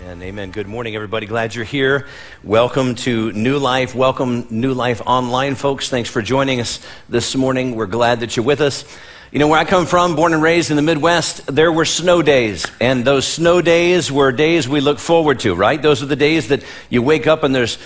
[0.00, 0.22] Amen.
[0.22, 0.50] Amen.
[0.50, 1.26] Good morning, everybody.
[1.26, 2.08] Glad you're here.
[2.42, 3.94] Welcome to New Life.
[3.94, 5.88] Welcome, New Life Online, folks.
[5.88, 7.76] Thanks for joining us this morning.
[7.76, 8.84] We're glad that you're with us.
[9.30, 12.22] You know, where I come from, born and raised in the Midwest, there were snow
[12.22, 12.66] days.
[12.80, 15.80] And those snow days were days we look forward to, right?
[15.80, 17.78] Those are the days that you wake up and there's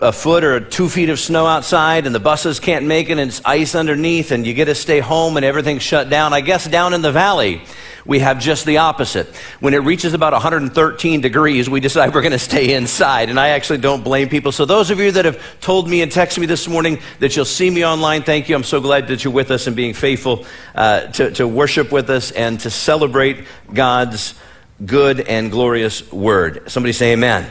[0.00, 3.20] a foot or two feet of snow outside and the buses can't make it and
[3.20, 6.32] it's ice underneath and you get to stay home and everything's shut down.
[6.32, 7.62] I guess down in the valley,
[8.04, 9.28] we have just the opposite.
[9.60, 13.28] When it reaches about 113 degrees, we decide we're going to stay inside.
[13.30, 14.50] And I actually don't blame people.
[14.50, 17.44] So those of you that have told me and texted me this morning that you'll
[17.44, 18.56] see me online, thank you.
[18.56, 22.10] I'm so glad that you're with us and being faithful uh, to, to worship with
[22.10, 24.34] us and to celebrate God's
[24.84, 26.70] good and glorious word.
[26.70, 27.46] Somebody say amen.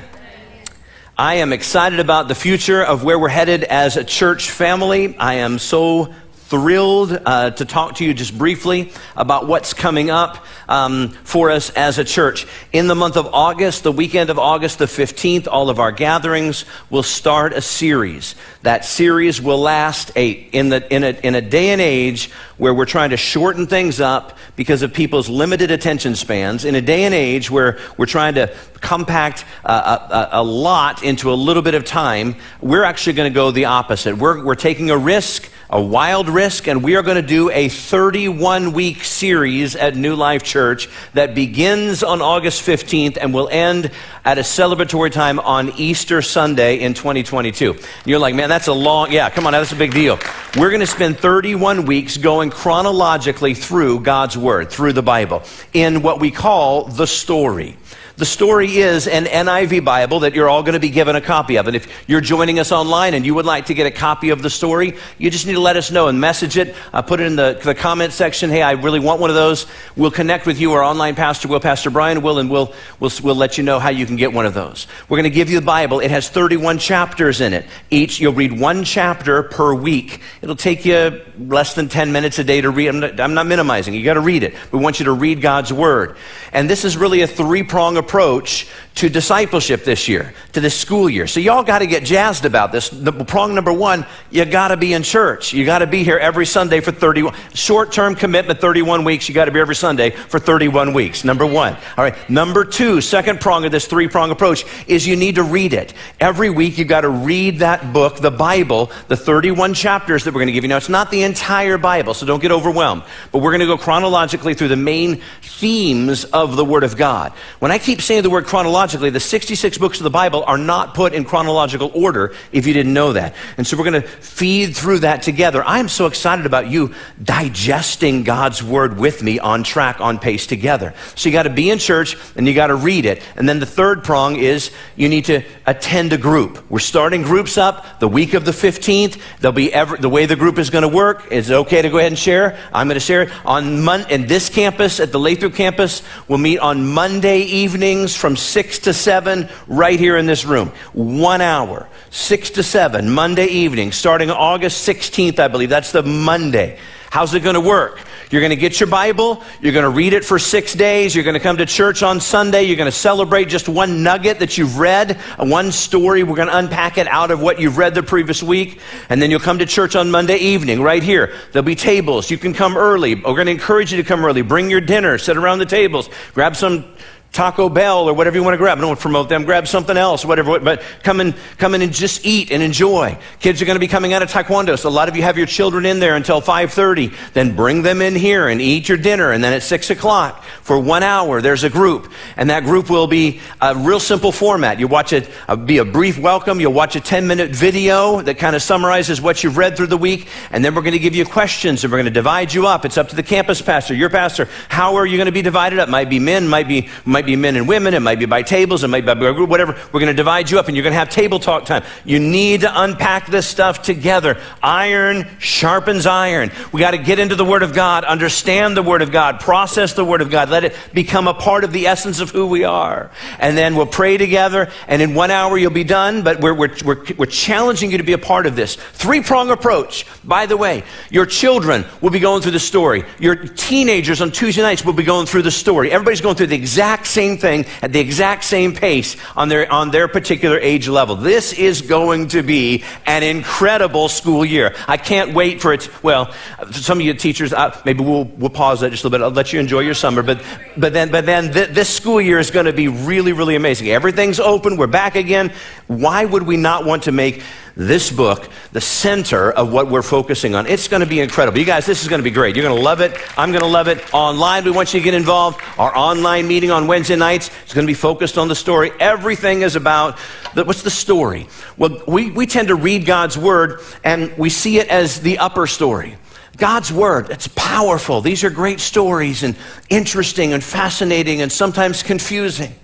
[1.21, 5.16] I am excited about the future of where we're headed as a church family.
[5.20, 6.12] I am so
[6.52, 11.70] thrilled uh, to talk to you just briefly about what's coming up um, for us
[11.70, 12.46] as a church.
[12.74, 16.66] In the month of August, the weekend of August the 15th, all of our gatherings
[16.90, 18.35] will start a series.
[18.63, 22.74] That series will last a, in, the, in, a, in a day and age where
[22.74, 27.05] we're trying to shorten things up because of people's limited attention spans, in a day
[27.05, 31.76] and age where we're trying to compact uh, a, a, lot into a little bit
[31.76, 34.18] of time, we're actually going to go the opposite.
[34.18, 37.70] We're, we're taking a risk a wild risk, and we are going to do a
[37.70, 43.90] 31 week series at New Life Church that begins on August 15th and will end
[44.26, 47.77] at a celebratory time on Easter Sunday in 2022.
[48.04, 50.20] You're like, man, that's a long, yeah, come on, that's a big deal.
[50.58, 56.02] We're going to spend 31 weeks going chronologically through God's Word, through the Bible, in
[56.02, 57.77] what we call the story.
[58.17, 61.55] The story is an NIV Bible that you're all going to be given a copy
[61.55, 61.67] of.
[61.67, 64.41] And if you're joining us online and you would like to get a copy of
[64.41, 66.75] the story, you just need to let us know and message it.
[66.91, 68.50] Uh, put it in the, the comment section.
[68.50, 69.66] Hey, I really want one of those.
[69.95, 70.73] We'll connect with you.
[70.73, 73.90] Our online pastor will, Pastor Brian will, and we'll, we'll, we'll let you know how
[73.90, 74.88] you can get one of those.
[75.07, 76.01] We're going to give you the Bible.
[76.01, 77.66] It has 31 chapters in it.
[77.90, 80.22] Each, you'll read one chapter per week.
[80.41, 82.90] It'll take you less than 10 minutes a day to read.
[82.90, 83.94] I'm not, I'm not minimizing.
[83.94, 84.53] You got to read it.
[84.72, 86.18] We want you to read God's Word.
[86.52, 91.09] And this is really a three prong approach to discipleship this year, to this school
[91.09, 91.25] year.
[91.25, 92.90] So y'all got to get jazzed about this.
[92.90, 95.53] The prong number one, you got to be in church.
[95.53, 97.34] You got to be here every Sunday for 31.
[97.53, 99.30] Short-term commitment, 31 weeks.
[99.30, 101.24] You got to be every Sunday for 31 weeks.
[101.24, 101.75] Number one.
[101.97, 102.30] All right.
[102.30, 105.94] Number two, second prong of this three-prong approach is you need to read it.
[106.19, 110.41] Every week you got to read that book, the Bible, the 31 chapters that we're
[110.41, 110.69] going to give you.
[110.69, 113.03] Now, it's not the entire Bible, so don't get overwhelmed.
[113.31, 117.31] But we're going to go chronologically through the main themes of the Word of God.
[117.59, 118.81] When I keep saying the word chronologically,
[119.12, 122.94] the 66 books of the Bible are not put in chronological order if you didn't
[122.94, 123.36] know that.
[123.58, 125.64] And so we're going to feed through that together.
[125.64, 130.47] I am so excited about you digesting God's word with me on track, on pace
[130.47, 130.94] together.
[131.16, 133.22] So you got to be in church and you got to read it.
[133.36, 136.63] And then the third prong is you need to attend a group.
[136.69, 139.19] We're starting groups up the week of the 15th.
[139.40, 141.31] There'll be ever, the way the group is going to work.
[141.31, 142.58] Is it okay to go ahead and share?
[142.74, 146.03] I'm going to share it on Monday in this campus at the Lathrop campus.
[146.28, 150.70] We'll meet on Monday evenings from 6 to 7 right here in this room.
[150.94, 155.70] One hour, 6 to 7, Monday evening, starting August 16th, I believe.
[155.70, 156.80] That's the Monday.
[157.12, 158.00] How's it going to work?
[158.31, 159.44] You're going to get your Bible.
[159.60, 161.14] You're going to read it for six days.
[161.14, 162.64] You're going to come to church on Sunday.
[162.64, 166.24] You're going to celebrate just one nugget that you've read, one story.
[166.24, 168.80] We're going to unpack it out of what you've read the previous week.
[169.10, 171.36] And then you'll come to church on Monday evening, right here.
[171.52, 172.31] There'll be tables.
[172.31, 173.16] You can come early.
[173.16, 174.42] We're going to encourage you to come early.
[174.42, 175.18] Bring your dinner.
[175.18, 176.10] Sit around the tables.
[176.34, 176.86] Grab some
[177.31, 178.78] Taco Bell or whatever you want to grab.
[178.78, 179.46] I don't want to promote them.
[179.46, 180.59] Grab something else, whatever.
[180.59, 183.18] But come in, come in and just eat and enjoy.
[183.40, 185.38] Kids are going to be coming out of Taekwondo, so a lot of you have
[185.38, 187.14] your children in there until 5:30.
[187.31, 189.31] Then bring them in here and eat your dinner.
[189.31, 193.08] And then at six o'clock for one hour, there's a group, and that group will
[193.08, 194.78] be a real simple format.
[194.78, 196.59] You watch it, uh, be a brief welcome.
[196.59, 200.28] You'll watch a 10-minute video that kind of summarizes what you've read through the week,
[200.52, 202.84] and then we're going to give you questions, and we're going to divide you up.
[202.84, 204.50] It's up to the campus pastor, your pastor.
[204.68, 205.88] How are you going to be divided up?
[205.88, 208.42] Might be men, might be might might be men and women, it might be by
[208.42, 209.74] tables, it might be by group, whatever.
[209.94, 211.84] We're going to divide you up and you're going to have table talk time.
[212.04, 214.42] You need to unpack this stuff together.
[214.63, 216.50] Iron sharpens iron.
[216.72, 219.94] We got to get into the Word of God, understand the Word of God, process
[219.94, 222.63] the Word of God, let it become a part of the essence of who we
[222.63, 223.12] are.
[223.38, 226.75] And then we'll pray together, and in one hour you'll be done, but we're, we're,
[226.84, 228.75] we're, we're challenging you to be a part of this.
[228.94, 230.07] Three prong approach.
[230.24, 233.04] By the way, your children will be going through the story.
[233.19, 235.92] Your teenagers on Tuesday nights will be going through the story.
[235.92, 239.92] Everybody's going through the exact same thing at the exact same pace on their, on
[239.92, 241.16] their particular age level.
[241.16, 244.74] This is going to be an incredible school year.
[244.88, 245.90] I can't wait for it.
[246.04, 246.34] Well,
[246.72, 249.24] some of you teachers, uh, maybe we'll, we'll pause that just a little bit.
[249.25, 250.24] I'll let you enjoy your summer.
[250.24, 250.42] But,
[250.78, 253.90] but then, but then th- this school year is going to be really, really amazing.
[253.90, 254.78] Everything's open.
[254.78, 255.52] We're back again.
[256.00, 257.44] Why would we not want to make
[257.76, 260.68] this book the center of what we're focusing on.
[260.68, 261.58] It's going to be incredible.
[261.58, 262.56] You guys, this is going to be great.
[262.56, 263.18] You're going to love it.
[263.38, 264.14] I'm going to love it.
[264.14, 265.62] Online, we want you to get involved.
[265.78, 268.92] Our online meeting on Wednesday nights is going to be focused on the story.
[269.00, 270.18] Everything is about
[270.54, 271.48] the, what's the story?
[271.78, 275.68] Well, we, we tend to read God's word and we see it as the upper
[275.68, 276.18] story.
[276.58, 278.22] God's word, it's powerful.
[278.22, 279.56] These are great stories and
[279.90, 282.76] interesting and fascinating and sometimes confusing.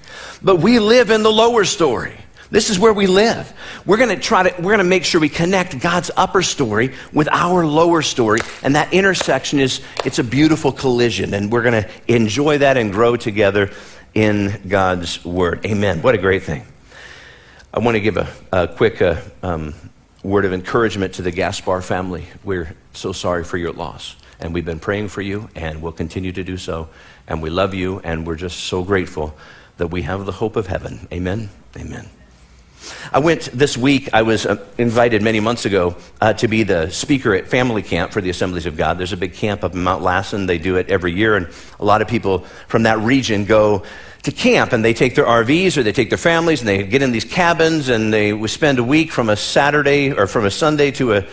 [0.42, 2.18] But we live in the lower story.
[2.50, 3.52] This is where we live.
[3.86, 6.94] We're going to try to, we're going to make sure we connect God's upper story
[7.12, 8.40] with our lower story.
[8.64, 11.34] And that intersection is, it's a beautiful collision.
[11.34, 13.72] And we're going to enjoy that and grow together
[14.14, 15.66] in God's word.
[15.66, 16.02] Amen.
[16.02, 16.66] What a great thing.
[17.74, 19.74] I want to give a, a quick uh, um,
[20.24, 22.28] word of encouragement to the Gaspar family.
[22.44, 24.16] We're so sorry for your loss.
[24.40, 26.90] And we've been praying for you, and we'll continue to do so.
[27.28, 29.36] And we love you, and we're just so grateful
[29.78, 31.08] that we have the hope of heaven.
[31.12, 31.50] Amen.
[31.76, 32.08] Amen.
[33.12, 36.90] I went this week, I was uh, invited many months ago uh, to be the
[36.90, 38.98] speaker at Family Camp for the Assemblies of God.
[38.98, 40.46] There's a big camp up in Mount Lassen.
[40.46, 41.48] They do it every year, and
[41.80, 43.84] a lot of people from that region go
[44.24, 47.02] to camp and they take their RVs or they take their families and they get
[47.02, 50.92] in these cabins and they spend a week from a Saturday or from a Sunday
[50.92, 51.24] to a, uh,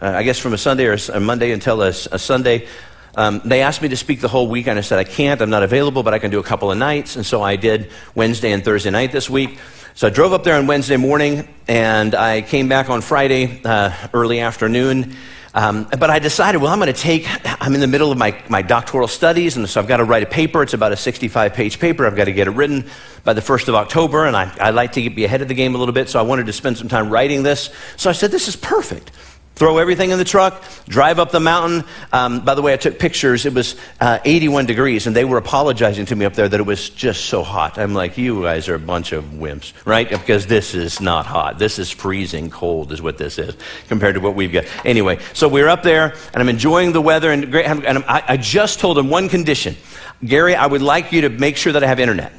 [0.00, 2.68] I guess from a Sunday or a Monday until a, a Sunday.
[3.16, 5.50] Um, they asked me to speak the whole week, and I said, I can't, I'm
[5.50, 7.16] not available, but I can do a couple of nights.
[7.16, 9.58] And so I did Wednesday and Thursday night this week.
[9.94, 13.92] So I drove up there on Wednesday morning, and I came back on Friday uh,
[14.12, 15.14] early afternoon.
[15.54, 17.26] Um, but I decided, well, I'm going to take,
[17.62, 20.24] I'm in the middle of my, my doctoral studies, and so I've got to write
[20.24, 20.64] a paper.
[20.64, 22.08] It's about a 65 page paper.
[22.08, 22.90] I've got to get it written
[23.22, 25.76] by the 1st of October, and I, I like to be ahead of the game
[25.76, 27.70] a little bit, so I wanted to spend some time writing this.
[27.96, 29.12] So I said, this is perfect
[29.54, 31.84] throw everything in the truck, drive up the mountain.
[32.12, 33.46] Um, by the way, I took pictures.
[33.46, 36.66] It was uh, 81 degrees, and they were apologizing to me up there that it
[36.66, 37.78] was just so hot.
[37.78, 40.08] I'm like, you guys are a bunch of wimps, right?
[40.08, 41.58] Because this is not hot.
[41.58, 43.56] This is freezing cold, is what this is
[43.88, 44.64] compared to what we've got.
[44.84, 48.36] Anyway, so we're up there, and I'm enjoying the weather, and, great, and I, I
[48.36, 49.76] just told him one condition
[50.24, 52.32] Gary, I would like you to make sure that I have internet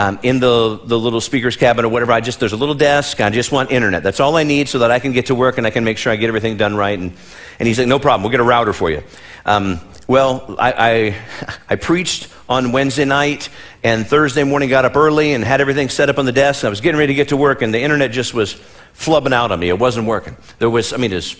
[0.00, 2.12] um, in the, the little speaker's cabin or whatever.
[2.12, 3.20] I just, there's a little desk.
[3.20, 4.02] I just want internet.
[4.02, 5.98] That's all I need so that I can get to work and I can make
[5.98, 6.98] sure I get everything done right.
[6.98, 7.12] And,
[7.58, 8.22] and he's like, no problem.
[8.22, 9.02] We'll get a router for you.
[9.44, 13.50] Um, well, I, I, I, preached on Wednesday night
[13.82, 16.64] and Thursday morning got up early and had everything set up on the desk.
[16.64, 18.54] I was getting ready to get to work and the internet just was
[18.94, 19.68] flubbing out on me.
[19.68, 20.34] It wasn't working.
[20.60, 21.36] There was, I mean, it was,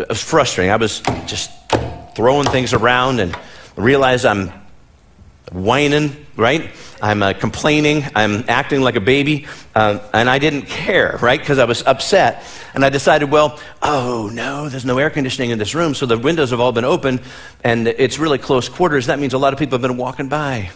[0.00, 0.72] it was frustrating.
[0.72, 1.52] I was just
[2.16, 3.36] throwing things around and
[3.76, 4.50] realized I'm
[5.52, 6.70] whining, right?
[7.00, 8.04] I'm uh, complaining.
[8.14, 9.46] I'm acting like a baby.
[9.74, 11.38] Uh, and I didn't care, right?
[11.38, 12.44] Because I was upset.
[12.74, 15.94] And I decided, well, oh no, there's no air conditioning in this room.
[15.94, 17.20] So the windows have all been open
[17.64, 19.06] and it's really close quarters.
[19.06, 20.70] That means a lot of people have been walking by.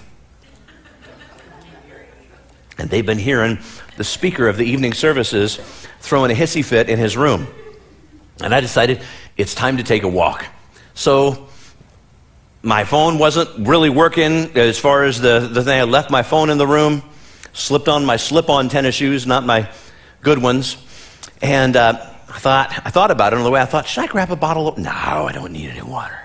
[2.79, 3.59] And they've been hearing
[3.97, 5.59] the speaker of the evening services
[6.01, 7.47] throwing a hissy fit in his room.
[8.43, 9.01] And I decided
[9.39, 10.45] it's time to take a walk.
[10.93, 11.49] So
[12.67, 15.81] my phone wasn't really working as far as the, the thing.
[15.81, 17.01] I left my phone in the room,
[17.53, 19.71] slipped on my slip on tennis shoes, not my
[20.21, 20.77] good ones.
[21.41, 21.93] And uh,
[22.29, 23.61] I, thought, I thought about it on the way.
[23.61, 26.19] I thought, should I grab a bottle of No, I don't need any water.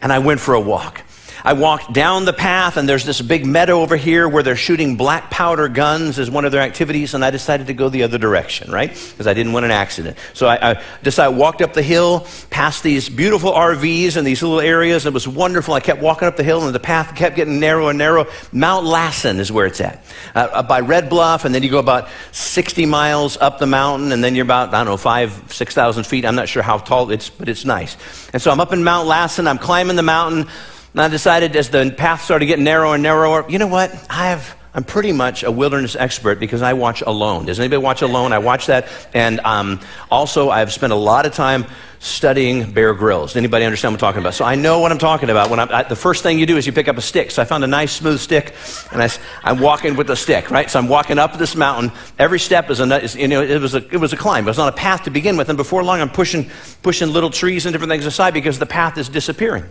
[0.00, 1.02] And I went for a walk.
[1.44, 4.96] I walked down the path, and there's this big meadow over here where they're shooting
[4.96, 8.18] black powder guns as one of their activities, and I decided to go the other
[8.18, 8.90] direction, right?
[8.90, 10.16] Because I didn't want an accident.
[10.32, 14.60] So I, I decided, walked up the hill, past these beautiful RVs and these little
[14.60, 15.06] areas.
[15.06, 15.74] It was wonderful.
[15.74, 18.26] I kept walking up the hill, and the path kept getting narrow and narrow.
[18.52, 22.08] Mount Lassen is where it's at, uh by Red Bluff, and then you go about
[22.32, 26.24] 60 miles up the mountain, and then you're about, I don't know, five, 6,000 feet.
[26.24, 27.96] I'm not sure how tall it's, but it's nice.
[28.32, 29.46] And so I'm up in Mount Lassen.
[29.46, 30.48] I'm climbing the mountain.
[30.96, 33.92] And I decided as the path started getting narrower and narrower, you know what?
[34.08, 37.44] I have, I'm pretty much a wilderness expert because I watch Alone.
[37.44, 38.32] Does anybody watch Alone?
[38.32, 38.88] I watch that.
[39.12, 41.66] And um, also, I've spent a lot of time
[41.98, 43.36] studying Bear Grylls.
[43.36, 44.32] Anybody understand what I'm talking about?
[44.32, 45.50] So I know what I'm talking about.
[45.50, 47.30] When I, the first thing you do is you pick up a stick.
[47.30, 48.54] So I found a nice smooth stick,
[48.90, 49.10] and I,
[49.44, 50.70] am walking with the stick, right?
[50.70, 51.92] So I'm walking up this mountain.
[52.18, 54.44] Every step is a, is, you know, it was a, it was a climb.
[54.44, 56.50] It was not a path to begin with, and before long, I'm pushing,
[56.82, 59.66] pushing little trees and different things aside because the path is disappearing.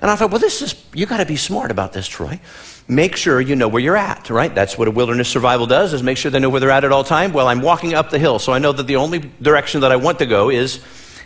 [0.00, 2.40] And I thought, well, this is, you got to be smart about this, Troy.
[2.86, 4.54] Make sure you know where you're at, right?
[4.54, 6.92] That's what a wilderness survival does, is make sure they know where they're at at
[6.92, 7.32] all time.
[7.32, 9.96] Well, I'm walking up the hill, so I know that the only direction that I
[9.96, 10.80] want to go is,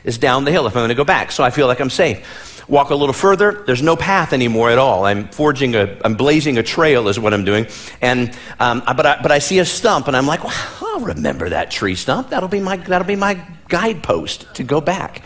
[0.04, 1.32] is down the hill if I'm going to go back.
[1.32, 2.48] So I feel like I'm safe.
[2.68, 5.04] Walk a little further, there's no path anymore at all.
[5.04, 7.66] I'm forging a, I'm blazing a trail is what I'm doing.
[8.00, 11.48] And, um, but, I, but I see a stump and I'm like, well, I'll remember
[11.50, 12.30] that tree stump.
[12.30, 15.22] That'll be my, that'll be my guidepost to go back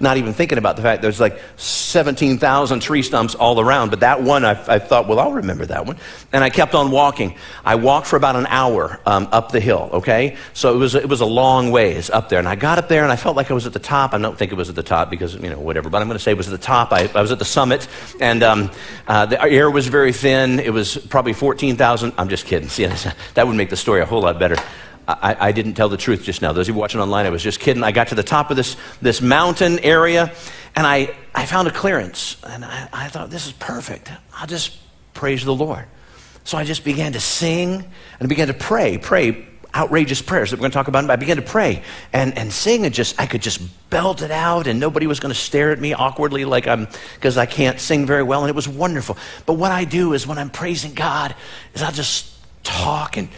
[0.00, 3.90] not even thinking about the fact there's like 17,000 tree stumps all around.
[3.90, 5.98] But that one, I, I, thought, well, I'll remember that one.
[6.32, 7.36] And I kept on walking.
[7.64, 10.36] I walked for about an hour um, up the hill, okay?
[10.54, 12.38] So it was, it was a long ways up there.
[12.38, 14.14] And I got up there and I felt like I was at the top.
[14.14, 15.90] I don't think it was at the top because, you know, whatever.
[15.90, 16.92] But I'm going to say it was at the top.
[16.92, 17.86] I, I was at the summit.
[18.20, 18.70] And um,
[19.06, 20.60] uh, the air was very thin.
[20.60, 22.14] It was probably 14,000.
[22.16, 22.68] I'm just kidding.
[22.80, 24.56] See, that would make the story a whole lot better.
[25.08, 26.52] I, I, didn't tell the truth just now.
[26.52, 27.82] Those of you watching online, I was just kidding.
[27.82, 30.32] I got to the top of this, this mountain area
[30.76, 32.36] and I, I found a clearance.
[32.44, 34.10] And I, I thought, this is perfect.
[34.34, 34.76] I'll just
[35.14, 35.84] praise the Lord.
[36.44, 37.84] So I just began to sing and
[38.20, 41.08] I began to pray, pray outrageous prayers that we're going to talk about.
[41.08, 44.66] I began to pray and, and sing and just, I could just belt it out
[44.66, 48.06] and nobody was going to stare at me awkwardly like I'm, because I can't sing
[48.06, 48.42] very well.
[48.42, 49.16] And it was wonderful.
[49.46, 51.34] But what I do is when I'm praising God
[51.74, 53.28] is I'll just talk and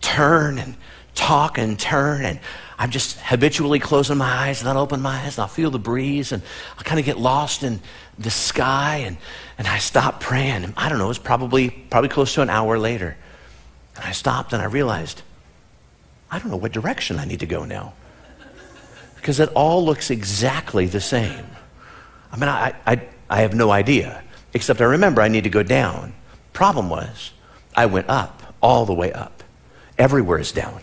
[0.00, 0.76] turn and
[1.14, 2.40] talk and turn and
[2.80, 5.78] I'm just habitually closing my eyes and I'll open my eyes and I'll feel the
[5.78, 6.42] breeze and
[6.78, 7.78] I'll kind of get lost in
[8.18, 9.18] the sky and,
[9.58, 10.64] and I stop praying.
[10.64, 13.18] And I don't know, it's probably, probably close to an hour later.
[13.96, 15.20] And I stopped and I realized,
[16.30, 17.92] I don't know what direction I need to go now.
[19.16, 21.44] Because it all looks exactly the same.
[22.32, 24.22] I mean, I, I, I have no idea,
[24.54, 26.14] except I remember I need to go down.
[26.54, 27.32] Problem was,
[27.76, 29.42] I went up, all the way up.
[29.98, 30.80] Everywhere is down.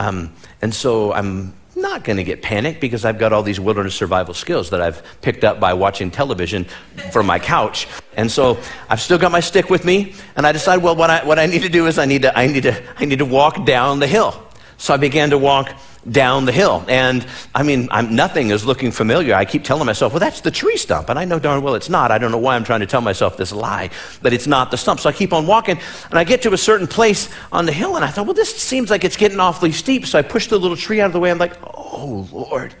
[0.00, 3.94] Um, and so I'm not going to get panicked because I've got all these wilderness
[3.94, 6.64] survival skills that I've picked up by watching television
[7.12, 7.86] from my couch.
[8.16, 11.22] And so I've still got my stick with me, and I decide, well, what I,
[11.24, 13.26] what I need to do is I need to, I, need to, I need to
[13.26, 14.42] walk down the hill.
[14.80, 15.74] So I began to walk
[16.10, 16.82] down the hill.
[16.88, 19.34] And I mean, I'm, nothing is looking familiar.
[19.34, 21.10] I keep telling myself, well, that's the tree stump.
[21.10, 22.10] And I know darn well it's not.
[22.10, 23.90] I don't know why I'm trying to tell myself this lie,
[24.22, 24.98] but it's not the stump.
[25.00, 27.96] So I keep on walking, and I get to a certain place on the hill,
[27.96, 30.06] and I thought, well, this seems like it's getting awfully steep.
[30.06, 31.30] So I push the little tree out of the way.
[31.30, 32.74] I'm like, oh, Lord.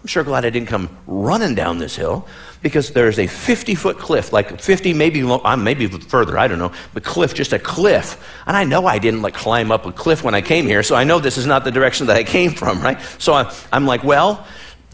[0.00, 2.28] I'm sure glad I didn't come running down this hill
[2.62, 6.72] because there's a 50 foot cliff, like 50, maybe, uh, maybe further, I don't know,
[6.94, 8.22] but cliff, just a cliff.
[8.46, 10.94] And I know I didn't like climb up a cliff when I came here, so
[10.94, 13.00] I know this is not the direction that I came from, right?
[13.18, 14.46] So I, I, am like, well,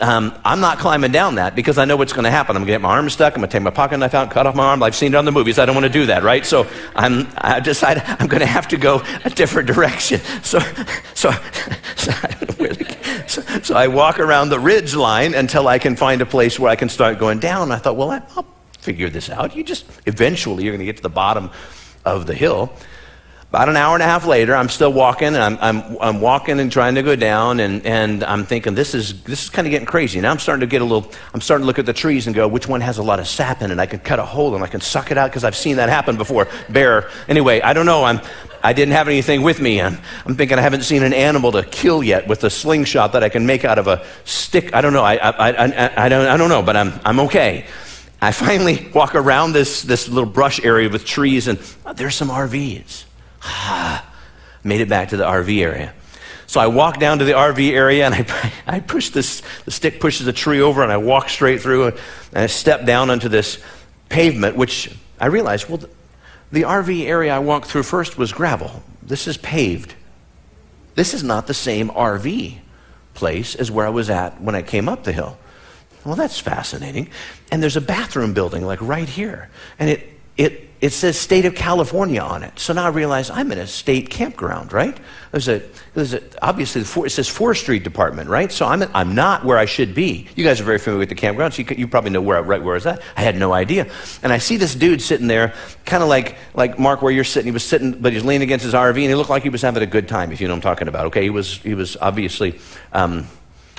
[0.03, 2.57] um, I'm not climbing down that because I know what's going to happen.
[2.57, 3.35] I'm going to get my arm stuck.
[3.35, 4.83] I'm going to take my pocket knife out, cut off my arm.
[4.83, 5.59] I've seen it on the movies.
[5.59, 6.45] I don't want to do that, right?
[6.45, 10.21] So I'm, I decide I'm going to have to go a different direction.
[10.43, 10.59] So,
[11.15, 11.31] so,
[11.95, 12.13] so
[13.27, 16.71] so, so I walk around the ridge line until I can find a place where
[16.71, 17.73] I can start going down.
[17.73, 18.47] I thought, well, I'll
[18.79, 19.57] figure this out.
[19.57, 21.51] You just, eventually, you're going to get to the bottom
[22.05, 22.73] of the hill.
[23.53, 26.59] About an hour and a half later, I'm still walking, and I'm, I'm, I'm walking
[26.59, 29.71] and trying to go down, and, and I'm thinking, this is, this is kind of
[29.71, 30.23] getting crazy.
[30.23, 32.35] Now I'm starting to get a little, I'm starting to look at the trees and
[32.35, 33.79] go, which one has a lot of sap in it?
[33.79, 35.91] I can cut a hole and I can suck it out because I've seen that
[35.91, 36.49] happen before.
[36.71, 37.11] Bear.
[37.29, 38.05] Anyway, I don't know.
[38.05, 38.23] I'm,
[38.63, 39.83] I didn't have anything with me.
[39.83, 43.23] I'm, I'm, thinking I haven't seen an animal to kill yet with a slingshot that
[43.23, 44.75] I can make out of a stick.
[44.75, 45.05] I don't know.
[45.05, 47.67] I, I, I, I, don't, I don't know, but I'm, I'm okay.
[48.19, 52.31] I finally walk around this, this little brush area with trees, and oh, there's some
[52.31, 53.05] RVs.
[54.65, 55.95] Made it back to the RV area.
[56.47, 60.01] So I walk down to the RV area and I, I push this, the stick
[60.01, 61.99] pushes the tree over and I walk straight through and
[62.35, 63.63] I step down onto this
[64.09, 65.81] pavement, which I realized, well,
[66.51, 68.83] the RV area I walked through first was gravel.
[69.03, 69.95] This is paved.
[70.95, 72.59] This is not the same RV
[73.15, 75.39] place as where I was at when I came up the hill.
[76.05, 77.09] Well, that's fascinating.
[77.51, 79.49] And there's a bathroom building like right here.
[79.79, 82.59] And it, it it says state of California on it.
[82.59, 84.99] So now I realize I'm in a state campground, right?
[85.31, 85.63] There's a,
[85.95, 88.51] there's a obviously it says forestry department, right?
[88.51, 90.27] So I'm, I'm not where I should be.
[90.35, 92.41] You guys are very familiar with the campground, so you, you probably know where, I,
[92.41, 93.01] right where I was at.
[93.17, 93.89] I had no idea.
[94.25, 97.47] And I see this dude sitting there, kind of like, like Mark where you're sitting.
[97.47, 99.63] He was sitting, but he's leaning against his RV, and he looked like he was
[99.63, 101.23] having a good time, if you know what I'm talking about, okay?
[101.23, 102.59] He was, he was obviously,
[102.93, 103.29] um,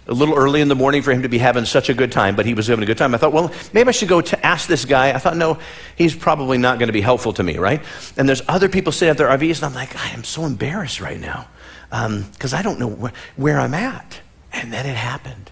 [0.08, 2.36] a little early in the morning for him to be having such a good time,
[2.36, 3.16] but he was having a good time.
[3.16, 5.14] I thought, well, maybe I should go to ask this guy.
[5.14, 5.60] I thought, no,
[5.96, 7.82] he's probably not going to be helpful to me, right?
[8.18, 11.00] And there's other people sitting at their RVs, and I'm like, I am so embarrassed
[11.00, 11.48] right now
[11.90, 14.20] because um, I don't know wh- where I'm at.
[14.52, 15.52] And then it happened.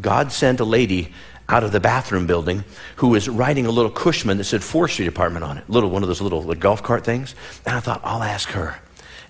[0.00, 1.12] God sent a lady
[1.48, 2.64] out of the bathroom building
[2.96, 6.08] who was riding a little Cushman that said forestry department on it, little one of
[6.08, 7.34] those little golf cart things.
[7.64, 8.76] And I thought, I'll ask her.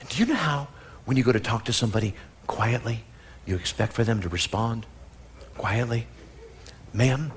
[0.00, 0.68] And do you know how
[1.04, 2.14] when you go to talk to somebody
[2.46, 3.04] quietly,
[3.48, 4.84] you expect for them to respond
[5.56, 6.06] quietly?
[6.92, 7.32] Ma'am,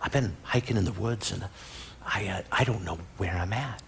[0.00, 1.44] I've been hiking in the woods and
[2.06, 3.82] I, uh, I don't know where I'm at.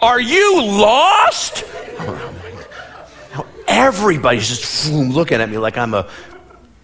[0.00, 1.64] Are you lost?
[1.98, 6.08] Oh, everybody's just looking at me like I'm a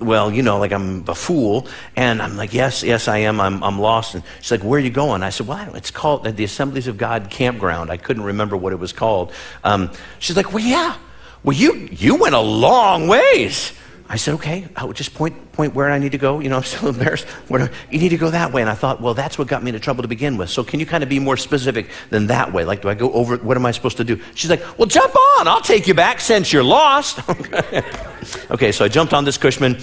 [0.00, 1.66] well, you know, like I'm a fool.
[1.96, 3.40] And I'm like, yes, yes, I am.
[3.40, 4.14] I'm, I'm lost.
[4.14, 5.24] And she's like, where are you going?
[5.24, 7.90] I said, well, it's called the Assemblies of God Campground.
[7.90, 9.32] I couldn't remember what it was called.
[9.64, 9.90] Um,
[10.20, 10.96] she's like, well, yeah.
[11.42, 13.72] Well, you, you went a long ways.
[14.10, 16.40] I said, okay, I'll just point, point where I need to go.
[16.40, 17.26] You know, I'm still embarrassed.
[17.48, 18.62] Where, you need to go that way.
[18.62, 20.48] And I thought, well, that's what got me into trouble to begin with.
[20.48, 22.64] So can you kind of be more specific than that way?
[22.64, 24.18] Like, do I go over, what am I supposed to do?
[24.34, 25.46] She's like, well, jump on.
[25.46, 27.20] I'll take you back since you're lost.
[28.50, 29.78] okay, so I jumped on this Cushman.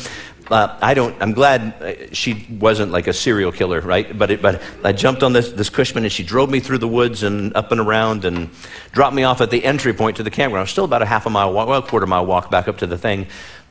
[0.50, 4.16] Uh, I don't, I'm glad uh, she wasn't like a serial killer, right?
[4.18, 6.88] But, it, but I jumped on this, this Cushman and she drove me through the
[6.88, 8.50] woods and up and around and
[8.92, 10.60] dropped me off at the entry point to the campground.
[10.60, 12.68] I was still about a half a mile walk, well, a quarter mile walk back
[12.68, 13.25] up to the thing.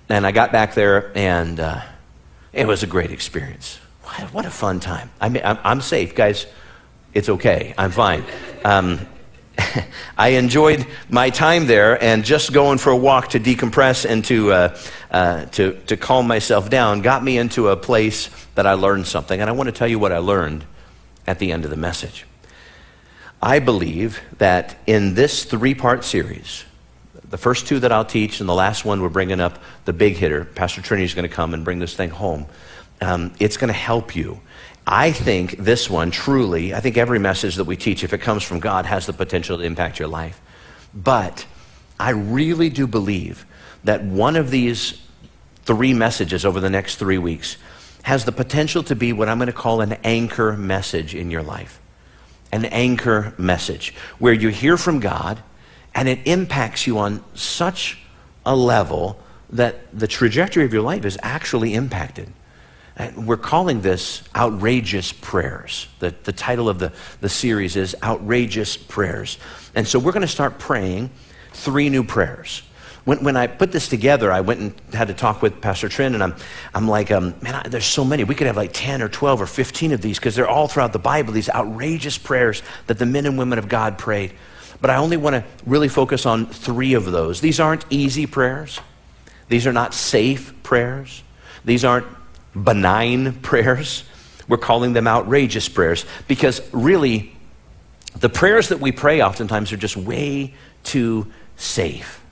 [0.08, 1.80] And I got back there, and uh,
[2.52, 3.78] it was a great experience.
[4.02, 5.10] What, what a fun time.
[5.20, 6.46] I mean, I'm, I'm, safe, guys.
[7.14, 7.72] It's okay.
[7.78, 8.24] I'm fine.
[8.64, 9.00] Um,
[10.18, 14.52] I enjoyed my time there and just going for a walk to decompress and to,
[14.52, 14.78] uh,
[15.10, 19.40] uh, to, to calm myself down got me into a place that I learned something.
[19.40, 20.64] And I want to tell you what I learned
[21.26, 22.26] at the end of the message.
[23.42, 26.64] I believe that in this three part series,
[27.28, 30.16] the first two that I'll teach, and the last one we're bringing up the big
[30.16, 30.44] hitter.
[30.44, 32.46] Pastor Trinity is going to come and bring this thing home.
[33.00, 34.40] Um, it's going to help you.
[34.86, 38.42] I think this one truly, I think every message that we teach, if it comes
[38.42, 40.40] from God, has the potential to impact your life.
[40.92, 41.46] But
[41.98, 43.46] I really do believe
[43.84, 45.00] that one of these
[45.64, 47.56] three messages over the next three weeks
[48.02, 51.42] has the potential to be what I'm going to call an anchor message in your
[51.42, 51.80] life.
[52.52, 55.42] An anchor message where you hear from God
[55.94, 57.98] and it impacts you on such
[58.44, 62.30] a level that the trajectory of your life is actually impacted.
[62.96, 65.88] And we're calling this outrageous prayers.
[65.98, 69.38] The, the title of the, the series is Outrageous Prayers.
[69.74, 71.10] And so we're going to start praying
[71.52, 72.62] three new prayers.
[73.04, 76.14] When, when I put this together, I went and had to talk with Pastor Trin,
[76.14, 76.36] and I'm,
[76.72, 78.24] I'm like, um, man, I, there's so many.
[78.24, 80.92] We could have like 10 or 12 or 15 of these because they're all throughout
[80.92, 84.32] the Bible, these outrageous prayers that the men and women of God prayed
[84.84, 87.40] but I only want to really focus on three of those.
[87.40, 88.80] These aren't easy prayers,
[89.48, 91.22] these are not safe prayers,
[91.64, 92.06] these aren't
[92.54, 94.04] benign prayers.
[94.48, 97.34] We're calling them outrageous prayers because really,
[98.20, 102.22] the prayers that we pray oftentimes are just way too safe.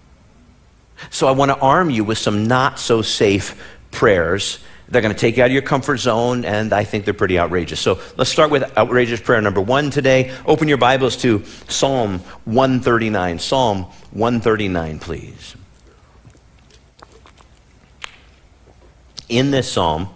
[1.10, 4.58] So I want to arm you with some not so safe prayers
[4.92, 7.38] they're going to take you out of your comfort zone, and I think they're pretty
[7.38, 7.80] outrageous.
[7.80, 10.34] So let's start with outrageous prayer number one today.
[10.44, 13.38] Open your Bibles to Psalm 139.
[13.38, 15.56] Psalm 139, please.
[19.32, 20.08] In this psalm,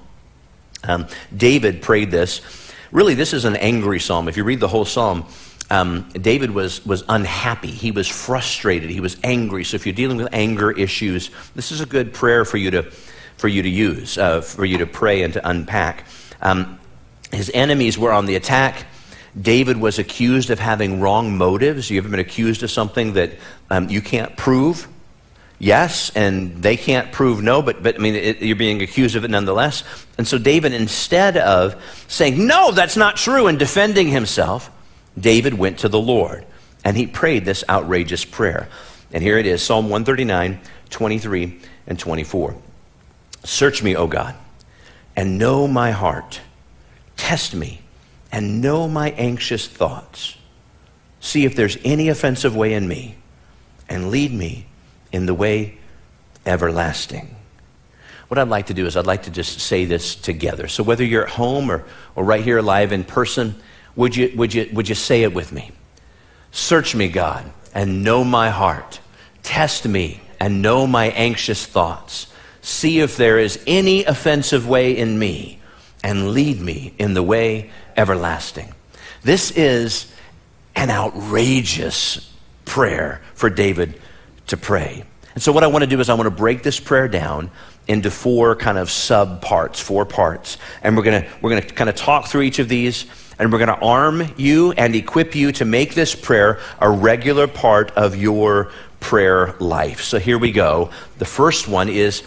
[0.85, 2.40] um, David prayed this.
[2.92, 4.29] Really, this is an angry psalm.
[4.29, 5.26] If you read the whole psalm,
[5.70, 7.70] um, David was, was unhappy.
[7.70, 8.90] He was frustrated.
[8.90, 9.64] He was angry.
[9.64, 12.92] So if you're dealing with anger issues, this is a good prayer for you to
[13.37, 16.07] for you to use, uh, for you to pray and to unpack.
[16.40, 16.79] Um,
[17.33, 18.87] his enemies were on the attack.
[19.40, 21.90] David was accused of having wrong motives.
[21.90, 23.33] You ever been accused of something that
[23.70, 24.88] um, you can't prove?
[25.59, 29.25] Yes, and they can't prove no, but, but I mean, it, you're being accused of
[29.25, 29.85] it nonetheless.
[30.19, 34.71] And so, David, instead of saying, No, that's not true, and defending himself,
[35.19, 36.45] David went to the Lord
[36.85, 38.69] and he prayed this outrageous prayer.
[39.12, 42.55] And here it is Psalm 139, 23, and 24.
[43.45, 44.37] Search me, O God,
[45.16, 46.40] and know my heart.
[47.16, 47.81] Test me
[48.31, 50.37] and know my anxious thoughts.
[51.19, 53.16] See if there's any offensive way in me,
[53.88, 54.66] and lead me
[55.16, 55.79] in the way
[56.46, 57.35] everlasting.
[58.29, 60.68] What I'd like to do is I'd like to just say this together.
[60.68, 63.57] So whether you're at home or, or right here live in person,
[63.96, 65.72] would you, would, you, would you say it with me?
[66.52, 69.00] Search me, God, and know my heart.
[69.42, 72.29] Test me and know my anxious thoughts
[72.66, 75.61] see if there is any offensive way in me,
[76.02, 78.74] and lead me in the way everlasting.
[79.22, 80.12] This is
[80.74, 82.33] an outrageous
[82.64, 84.00] prayer for David
[84.48, 85.04] to pray.
[85.37, 87.50] And so, what I want to do is, I want to break this prayer down
[87.87, 90.56] into four kind of sub parts, four parts.
[90.82, 93.04] And we're going to, we're going to kind of talk through each of these,
[93.38, 97.46] and we're going to arm you and equip you to make this prayer a regular
[97.46, 100.00] part of your prayer life.
[100.00, 100.90] So, here we go.
[101.18, 102.22] The first one is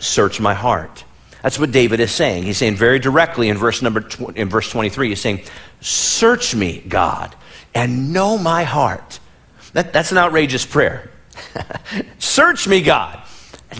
[0.00, 1.04] search my heart.
[1.42, 2.44] That's what David is saying.
[2.44, 5.42] He's saying very directly in verse number tw- in verse 23, he's saying,
[5.82, 7.36] "Search me, God,
[7.74, 9.20] and know my heart."
[9.74, 11.10] That, that's an outrageous prayer.
[12.18, 13.20] Search me, God,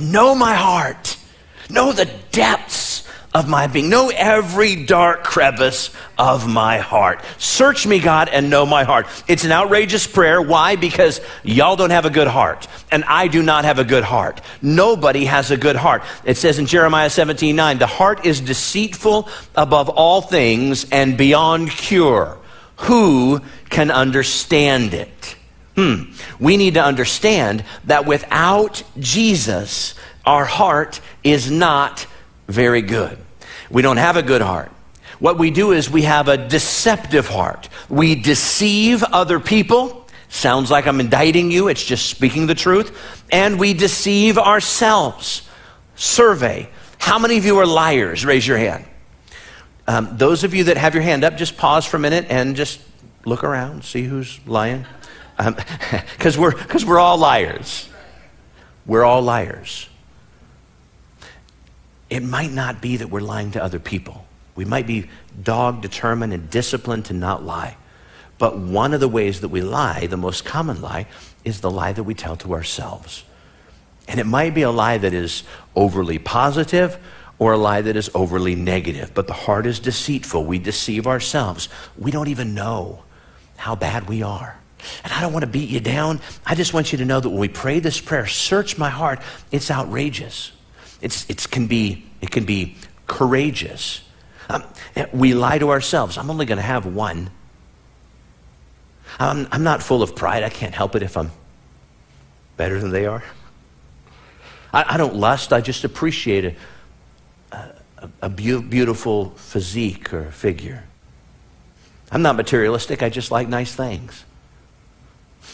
[0.00, 1.16] know my heart.
[1.70, 3.90] Know the depths of my being.
[3.90, 7.22] Know every dark crevice of my heart.
[7.36, 9.06] Search me, God, and know my heart.
[9.28, 10.40] It's an outrageous prayer.
[10.40, 10.76] Why?
[10.76, 14.40] Because y'all don't have a good heart, and I do not have a good heart.
[14.62, 16.02] Nobody has a good heart.
[16.24, 21.70] It says in Jeremiah 17 9, the heart is deceitful above all things and beyond
[21.70, 22.38] cure.
[22.82, 25.36] Who can understand it?
[25.78, 26.10] Hmm.
[26.40, 29.94] We need to understand that without Jesus,
[30.26, 32.04] our heart is not
[32.48, 33.16] very good.
[33.70, 34.72] We don't have a good heart.
[35.20, 37.68] What we do is we have a deceptive heart.
[37.88, 40.04] We deceive other people.
[40.28, 43.22] Sounds like I'm indicting you, it's just speaking the truth.
[43.30, 45.48] And we deceive ourselves.
[45.94, 46.68] Survey.
[46.98, 48.26] How many of you are liars?
[48.26, 48.84] Raise your hand.
[49.86, 52.56] Um, those of you that have your hand up, just pause for a minute and
[52.56, 52.80] just
[53.24, 54.84] look around, see who's lying
[55.38, 57.88] because um, we're, cause we're all liars.
[58.86, 59.88] We're all liars.
[62.10, 64.26] It might not be that we're lying to other people.
[64.56, 65.08] We might be
[65.40, 67.76] dog determined and disciplined to not lie.
[68.38, 71.06] But one of the ways that we lie, the most common lie,
[71.44, 73.24] is the lie that we tell to ourselves.
[74.08, 75.42] And it might be a lie that is
[75.76, 76.98] overly positive
[77.38, 79.12] or a lie that is overly negative.
[79.14, 80.44] But the heart is deceitful.
[80.44, 81.68] We deceive ourselves.
[81.96, 83.02] We don't even know
[83.56, 84.58] how bad we are.
[85.04, 86.20] And I don't want to beat you down.
[86.46, 89.20] I just want you to know that when we pray this prayer, search my heart,
[89.50, 90.52] it's outrageous.
[91.00, 94.02] It's, it, can, be, it can be courageous.
[94.48, 94.64] Um,
[95.12, 96.16] we lie to ourselves.
[96.16, 97.30] I'm only going to have one.
[99.18, 100.42] I'm, I'm not full of pride.
[100.42, 101.30] I can't help it if I'm
[102.56, 103.22] better than they are.
[104.72, 105.52] I, I don't lust.
[105.52, 106.56] I just appreciate
[107.52, 110.84] a, a, a be- beautiful physique or figure.
[112.10, 113.02] I'm not materialistic.
[113.02, 114.24] I just like nice things.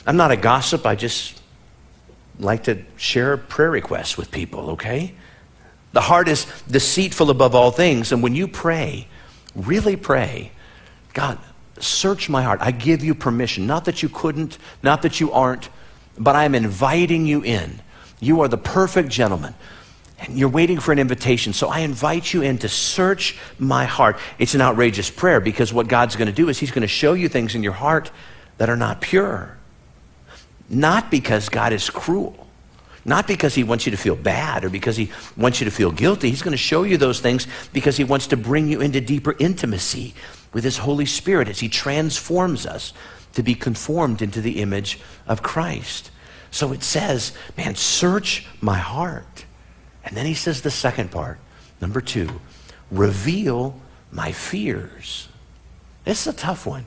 [0.07, 0.87] I'm not a gossip.
[0.87, 1.41] I just
[2.39, 5.15] like to share prayer requests with people, okay?
[5.93, 8.13] The heart is deceitful above all things.
[8.13, 9.07] And when you pray,
[9.55, 10.51] really pray,
[11.13, 11.39] God,
[11.79, 12.61] search my heart.
[12.61, 13.67] I give you permission.
[13.67, 15.69] Not that you couldn't, not that you aren't,
[16.19, 17.81] but I'm inviting you in.
[18.21, 19.55] You are the perfect gentleman.
[20.19, 21.53] And you're waiting for an invitation.
[21.53, 24.19] So I invite you in to search my heart.
[24.39, 27.13] It's an outrageous prayer because what God's going to do is He's going to show
[27.13, 28.11] you things in your heart
[28.59, 29.57] that are not pure.
[30.69, 32.47] Not because God is cruel,
[33.05, 35.93] not because He wants you to feel bad or because He wants you to feel
[35.93, 36.31] guilty.
[36.31, 39.37] He's going to show you those things because He wants to bring you into deeper
[39.39, 40.15] intimacy
[40.53, 42.93] with His Holy Spirit as He transforms us
[43.35, 46.11] to be conformed into the image of Christ.
[46.51, 49.45] So it says, man, search my heart.
[50.05, 51.39] And then he says the second part,
[51.81, 52.41] number two,
[52.91, 53.81] reveal
[54.13, 55.29] my fears.
[56.05, 56.85] This is a tough one.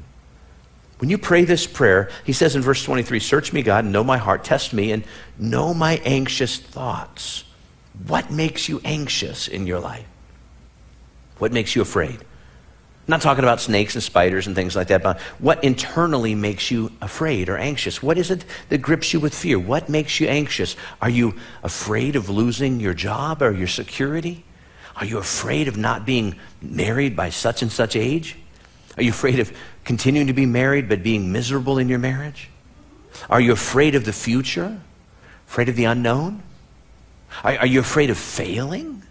[0.99, 4.03] When you pray this prayer, he says in verse 23 Search me, God, and know
[4.03, 5.03] my heart, test me, and
[5.37, 7.43] know my anxious thoughts.
[8.07, 10.05] What makes you anxious in your life?
[11.37, 12.19] What makes you afraid?
[13.07, 16.69] I'm not talking about snakes and spiders and things like that, but what internally makes
[16.69, 18.03] you afraid or anxious?
[18.03, 19.57] What is it that grips you with fear?
[19.57, 20.75] What makes you anxious?
[21.01, 24.43] Are you afraid of losing your job or your security?
[24.97, 28.35] Are you afraid of not being married by such and such age?
[28.97, 29.55] Are you afraid of
[29.87, 32.49] continuing to be married but being miserable in your marriage?
[33.29, 34.81] Are you afraid of the future?
[35.47, 36.43] Afraid of the unknown?
[37.41, 39.01] Are, are, you afraid of failing?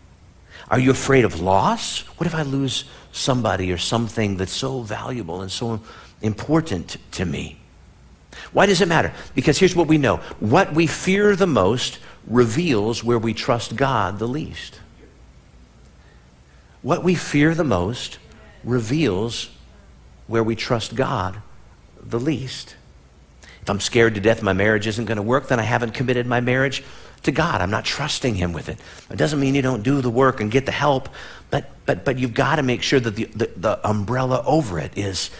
[0.68, 2.00] Are you afraid of loss?
[2.18, 5.80] What if I lose somebody or something that's so valuable and so
[6.20, 7.58] important to me?
[8.52, 9.14] Why does it matter?
[9.34, 14.18] Because here's what we know what we fear the most reveals where we trust God
[14.18, 14.80] the least.
[16.82, 18.18] What we fear the most
[18.62, 19.55] reveals
[20.26, 21.40] where we trust God
[22.02, 22.76] the least.
[23.62, 26.26] If I'm scared to death my marriage isn't going to work, then I haven't committed
[26.26, 26.84] my marriage
[27.24, 27.60] to God.
[27.60, 28.78] I'm not trusting Him with it.
[29.10, 31.08] It doesn't mean you don't do the work and get the help,
[31.50, 34.96] but, but, but you've got to make sure that the, the, the umbrella over it
[34.96, 35.30] is,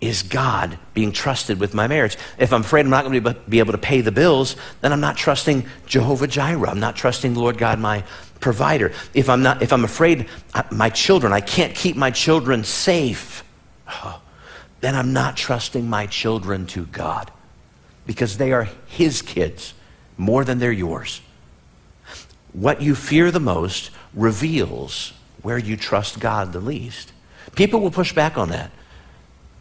[0.00, 2.16] is God being trusted with my marriage.
[2.38, 5.00] If I'm afraid I'm not going to be able to pay the bills, then I'm
[5.00, 6.68] not trusting Jehovah Jireh.
[6.68, 8.04] I'm not trusting the Lord God, my
[8.40, 8.92] provider.
[9.14, 10.28] If I'm, not, if I'm afraid
[10.70, 13.44] my children, I can't keep my children safe.
[13.88, 14.20] Oh,
[14.82, 17.30] then I'm not trusting my children to God
[18.04, 19.74] because they are His kids
[20.18, 21.22] more than they're yours.
[22.52, 27.12] What you fear the most reveals where you trust God the least.
[27.54, 28.72] People will push back on that,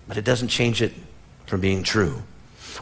[0.07, 0.93] but it doesn't change it
[1.45, 2.23] from being true.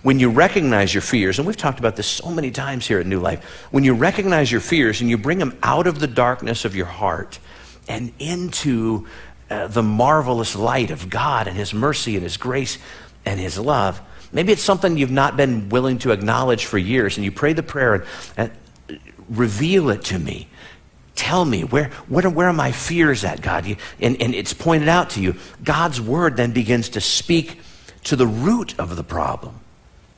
[0.02, 3.06] When you recognize your fears, and we've talked about this so many times here at
[3.06, 6.64] New Life, when you recognize your fears and you bring them out of the darkness
[6.64, 7.38] of your heart
[7.90, 9.08] and into
[9.50, 12.78] uh, the marvelous light of God and His mercy and His grace
[13.26, 14.02] and His love.
[14.32, 17.64] Maybe it's something you've not been willing to acknowledge for years, and you pray the
[17.64, 18.04] prayer and,
[18.38, 18.52] and
[19.28, 20.48] reveal it to me.
[21.20, 23.66] tell me where, where, where are my fears at, God?
[23.66, 25.36] You, and, and it's pointed out to you.
[25.64, 27.60] God's word then begins to speak
[28.06, 29.60] to the root of the problem,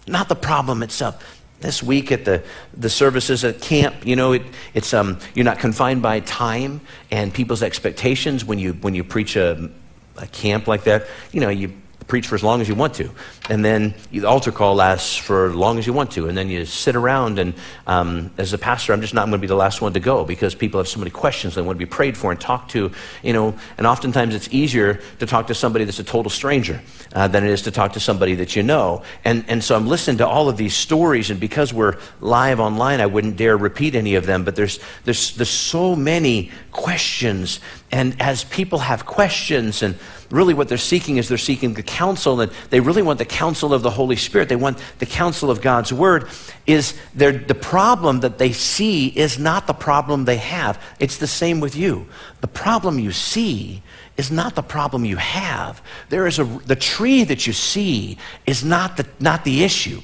[0.07, 1.40] not the problem itself.
[1.61, 2.43] This week at the,
[2.75, 4.41] the services at camp, you know, it,
[4.73, 9.35] it's, um, you're not confined by time and people's expectations when you, when you preach
[9.35, 9.69] a,
[10.17, 11.07] a camp like that.
[11.31, 11.73] You know, you
[12.07, 13.09] preach for as long as you want to.
[13.49, 16.27] And then the altar call lasts for as long as you want to.
[16.27, 17.53] And then you sit around, and
[17.87, 20.25] um, as a pastor, I'm just not going to be the last one to go
[20.25, 22.91] because people have so many questions they want to be prayed for and talked to.
[23.23, 26.81] You know, and oftentimes it's easier to talk to somebody that's a total stranger
[27.13, 29.03] uh, than it is to talk to somebody that you know.
[29.23, 33.01] And, and so I'm listening to all of these stories, and because we're live online,
[33.01, 37.59] I wouldn't dare repeat any of them, but there's, there's, there's so many questions.
[37.91, 39.97] And as people have questions and
[40.29, 43.73] really what they're seeking is they're seeking the counsel, and they really want the counsel
[43.73, 44.47] of the Holy Spirit.
[44.47, 46.29] They want the counsel of God's Word.
[46.65, 50.81] Is the problem that they see is not the problem they have.
[50.99, 52.07] It's the same with you.
[52.39, 53.83] The problem you see
[54.15, 55.81] is not the problem you have.
[56.09, 60.01] There is a the tree that you see is not the not the issue.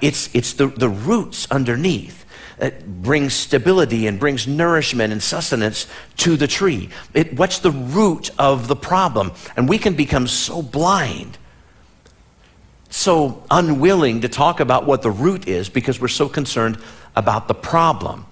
[0.00, 2.23] It's it's the, the roots underneath.
[2.58, 5.86] It brings stability and brings nourishment and sustenance
[6.18, 6.88] to the tree.
[7.12, 9.32] It, what's the root of the problem?
[9.56, 11.36] And we can become so blind,
[12.90, 16.78] so unwilling to talk about what the root is because we're so concerned
[17.16, 18.26] about the problem.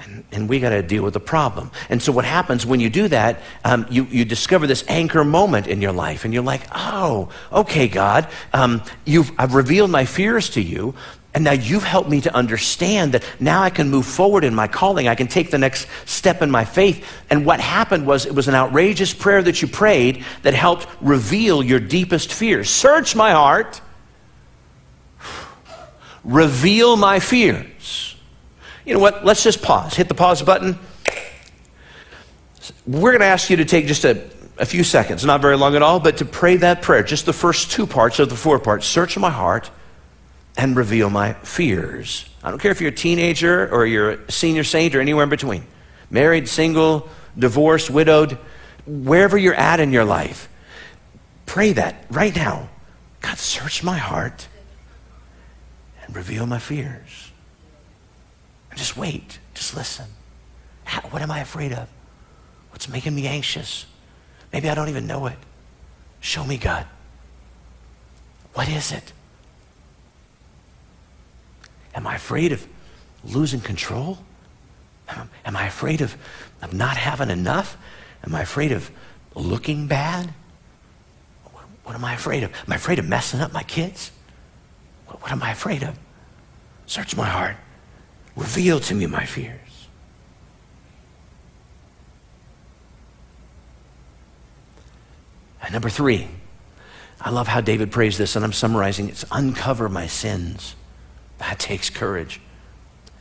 [0.00, 1.70] And, and we got to deal with the problem.
[1.88, 5.66] And so, what happens when you do that, um, you, you discover this anchor moment
[5.66, 10.50] in your life, and you're like, oh, okay, God, um, you've, I've revealed my fears
[10.50, 10.94] to you,
[11.34, 14.68] and now you've helped me to understand that now I can move forward in my
[14.68, 15.08] calling.
[15.08, 17.04] I can take the next step in my faith.
[17.28, 21.60] And what happened was it was an outrageous prayer that you prayed that helped reveal
[21.60, 22.70] your deepest fears.
[22.70, 23.80] Search my heart,
[26.24, 28.14] reveal my fears.
[28.84, 29.24] You know what?
[29.24, 29.94] Let's just pause.
[29.94, 30.78] Hit the pause button.
[32.86, 35.74] We're going to ask you to take just a, a few seconds, not very long
[35.74, 38.60] at all, but to pray that prayer, just the first two parts of the four
[38.60, 38.86] parts.
[38.86, 39.70] Search my heart
[40.56, 42.28] and reveal my fears.
[42.42, 45.30] I don't care if you're a teenager or you're a senior saint or anywhere in
[45.30, 45.64] between.
[46.10, 48.38] Married, single, divorced, widowed,
[48.86, 50.48] wherever you're at in your life.
[51.46, 52.68] Pray that right now.
[53.20, 54.48] God, search my heart
[56.02, 57.32] and reveal my fears.
[58.70, 59.38] And just wait.
[59.54, 60.06] Just listen.
[61.10, 61.88] What am I afraid of?
[62.70, 63.86] What's making me anxious?
[64.52, 65.38] Maybe I don't even know it.
[66.20, 66.86] Show me, God.
[68.52, 69.12] What is it?
[71.94, 72.66] Am I afraid of
[73.24, 74.18] losing control?
[75.08, 76.16] Um, am I afraid of,
[76.62, 77.76] of not having enough?
[78.24, 78.90] Am I afraid of
[79.34, 80.32] looking bad?
[81.52, 82.50] What, what am I afraid of?
[82.50, 84.10] Am I afraid of messing up my kids?
[85.06, 85.98] What, what am I afraid of?
[86.86, 87.56] Search my heart.
[88.36, 89.60] Reveal to me my fears.
[95.62, 96.28] And number three,
[97.20, 100.74] I love how David prays this, and I'm summarizing it's uncover my sins.
[101.38, 102.40] That takes courage.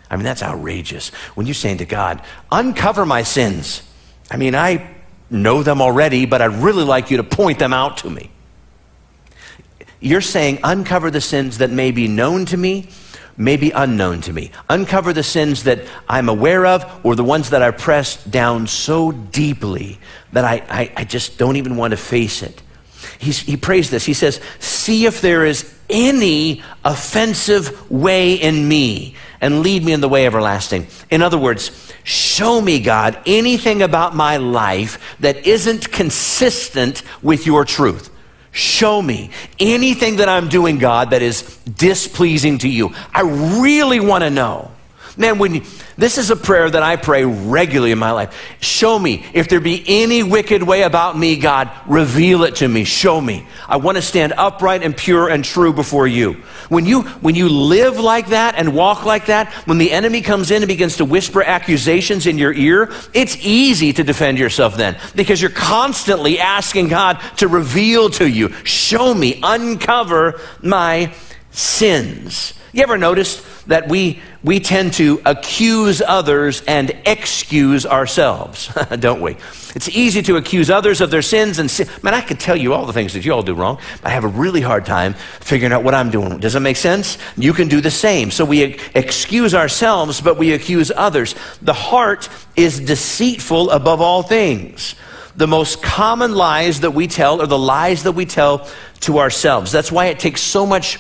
[0.10, 1.10] I mean, that's outrageous.
[1.36, 2.22] When you're saying to God,
[2.52, 3.82] uncover my sins.
[4.30, 4.96] I mean, I
[5.30, 8.30] know them already, but I'd really like you to point them out to me.
[10.00, 12.90] You're saying, uncover the sins that may be known to me,
[13.38, 14.52] may be unknown to me.
[14.70, 19.12] Uncover the sins that I'm aware of or the ones that I pressed down so
[19.12, 20.00] deeply
[20.34, 22.62] that I, I, I just don't even want to face it.
[23.18, 24.06] He's, he prays this.
[24.06, 30.02] He says, See if there is any offensive way in me and lead me in
[30.02, 30.88] the way everlasting.
[31.10, 37.66] In other words, show me, God, anything about my life that isn't consistent with your
[37.66, 38.10] truth.
[38.52, 42.94] Show me anything that I'm doing, God, that is displeasing to you.
[43.14, 43.22] I
[43.62, 44.72] really want to know.
[45.16, 45.62] Man, when you,
[45.96, 48.58] this is a prayer that I pray regularly in my life.
[48.62, 52.84] Show me if there be any wicked way about me, God, reveal it to me.
[52.84, 53.46] Show me.
[53.68, 56.34] I want to stand upright and pure and true before you.
[56.70, 60.50] When you when you live like that and walk like that, when the enemy comes
[60.50, 64.98] in and begins to whisper accusations in your ear, it's easy to defend yourself then
[65.16, 71.14] because you're constantly asking God to reveal to you, show me, uncover my
[71.52, 72.56] sins.
[72.74, 78.68] You ever notice that we, we tend to accuse others and excuse ourselves,
[79.00, 79.38] don't we?
[79.76, 81.88] It's easy to accuse others of their sins and sin.
[82.02, 84.10] Man, I could tell you all the things that you all do wrong, but I
[84.16, 86.40] have a really hard time figuring out what I'm doing.
[86.40, 87.20] Does that make sense?
[87.38, 88.32] You can do the same.
[88.32, 91.36] So we excuse ourselves, but we accuse others.
[91.62, 94.96] The heart is deceitful above all things.
[95.36, 98.68] The most common lies that we tell are the lies that we tell
[99.02, 99.72] to ourselves.
[99.72, 100.98] That's why it takes so much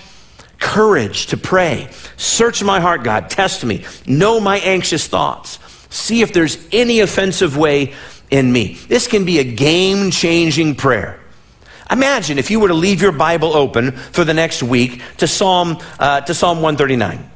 [0.63, 1.89] courage to pray.
[2.17, 3.29] Search my heart, God.
[3.29, 3.85] Test me.
[4.07, 5.59] Know my anxious thoughts.
[5.93, 7.93] See if there's any offensive way
[8.31, 8.79] in me.
[8.87, 11.19] This can be a game changing prayer.
[11.91, 15.77] Imagine if you were to leave your Bible open for the next week to Psalm,
[15.99, 17.29] uh, to Psalm 139,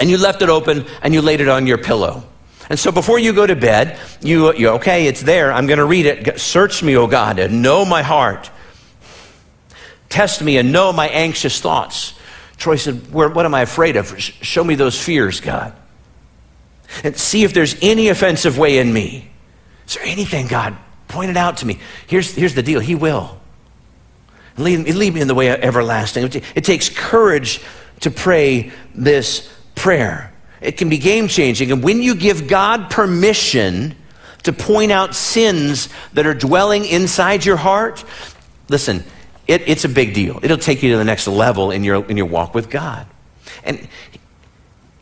[0.00, 2.24] and you left it open and you laid it on your pillow.
[2.68, 5.52] And so before you go to bed, you, you okay, it's there.
[5.52, 6.40] I'm going to read it.
[6.40, 8.50] Search me, O God, and know my heart.
[10.08, 12.13] Test me and know my anxious thoughts.
[12.56, 14.18] Troy said, What am I afraid of?
[14.20, 15.74] Show me those fears, God.
[17.02, 19.30] And see if there's any offensive way in me.
[19.86, 20.76] Is there anything, God?
[21.08, 21.78] Point it out to me.
[22.06, 23.40] Here's, here's the deal He will.
[24.56, 26.24] Lead, lead me in the way of everlasting.
[26.54, 27.60] It takes courage
[28.00, 30.32] to pray this prayer.
[30.60, 31.72] It can be game changing.
[31.72, 33.96] And when you give God permission
[34.44, 38.04] to point out sins that are dwelling inside your heart,
[38.68, 39.04] listen,
[39.46, 40.40] it, it's a big deal.
[40.42, 43.06] It'll take you to the next level in your, in your walk with God.
[43.62, 43.88] And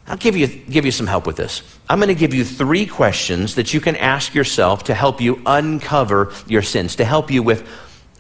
[0.07, 1.63] I'll give you, give you some help with this.
[1.89, 5.41] I'm going to give you three questions that you can ask yourself to help you
[5.47, 7.69] uncover your sins, to help you with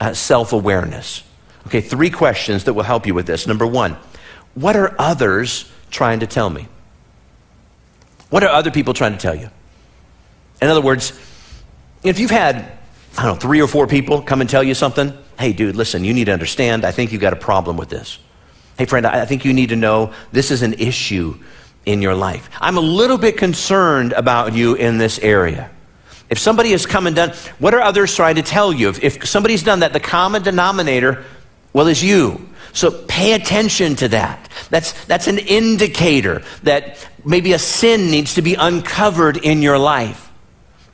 [0.01, 1.25] uh, self awareness.
[1.67, 3.47] Okay, three questions that will help you with this.
[3.47, 3.97] Number one,
[4.55, 6.69] what are others trying to tell me?
[8.31, 9.51] What are other people trying to tell you?
[10.61, 11.13] In other words,
[12.03, 12.57] if you've had,
[13.17, 16.05] I don't know, three or four people come and tell you something, hey, dude, listen,
[16.05, 18.21] you need to understand, I think you've got a problem with this.
[18.79, 21.37] Hey, friend, I think you need to know this is an issue
[21.85, 22.49] in your life.
[22.61, 25.69] I'm a little bit concerned about you in this area.
[26.31, 28.89] If somebody has come and done, what are others trying to tell you?
[28.89, 31.25] If, if somebody's done that, the common denominator,
[31.73, 32.49] well, is you.
[32.73, 34.49] So pay attention to that.
[34.71, 40.31] That's, that's an indicator that maybe a sin needs to be uncovered in your life.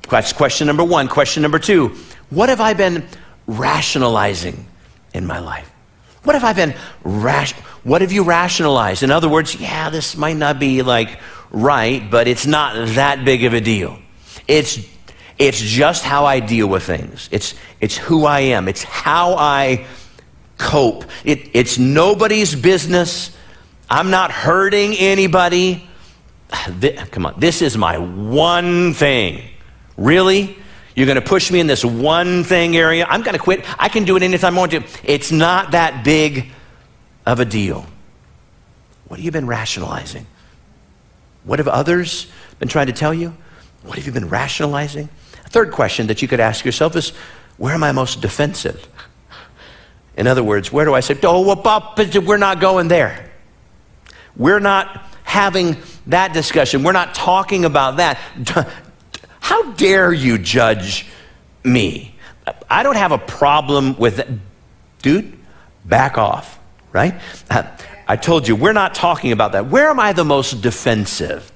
[0.09, 1.07] That's question number one.
[1.07, 1.89] Question number two
[2.31, 3.07] What have I been
[3.49, 4.65] rationalizing
[5.13, 5.69] in my life?
[6.23, 7.53] What have I been rash?
[7.83, 9.03] What have you rationalized?
[9.03, 11.19] In other words, yeah, this might not be like
[11.51, 13.99] right, but it's not that big of a deal.
[14.47, 14.79] It's
[15.39, 17.29] it's just how I deal with things.
[17.33, 18.69] It's it's who I am.
[18.69, 19.87] It's how I
[20.59, 21.05] cope.
[21.25, 23.35] It, it's nobody's business.
[23.89, 25.89] I'm not hurting anybody.
[26.69, 29.43] This, come on, this is my one thing.
[29.97, 30.58] Really?
[30.99, 33.07] You're going to push me in this one thing area?
[33.09, 33.65] I'm going to quit.
[33.81, 34.83] I can do it anytime I want to.
[35.05, 36.51] It's not that big
[37.25, 37.87] of a deal.
[39.07, 40.27] What have you been rationalizing?
[41.45, 42.27] What have others
[42.59, 43.33] been trying to tell you?
[43.85, 45.09] What have you been rationalizing?
[45.47, 47.11] A third question that you could ask yourself is
[47.59, 48.89] where am I most defensive?
[50.17, 53.31] In other words, where do I say, oh, we're not going there?
[54.35, 55.77] We're not having
[56.09, 56.83] that discussion.
[56.83, 58.19] We're not talking about that.
[59.49, 61.07] How dare you judge
[61.65, 62.15] me?
[62.69, 64.29] I don't have a problem with that.
[65.01, 65.39] Dude,
[65.87, 66.61] back off,
[66.93, 67.15] right?
[67.49, 67.63] Uh,
[68.07, 69.69] I told you, we're not talking about that.
[69.69, 71.51] Where am I the most defensive?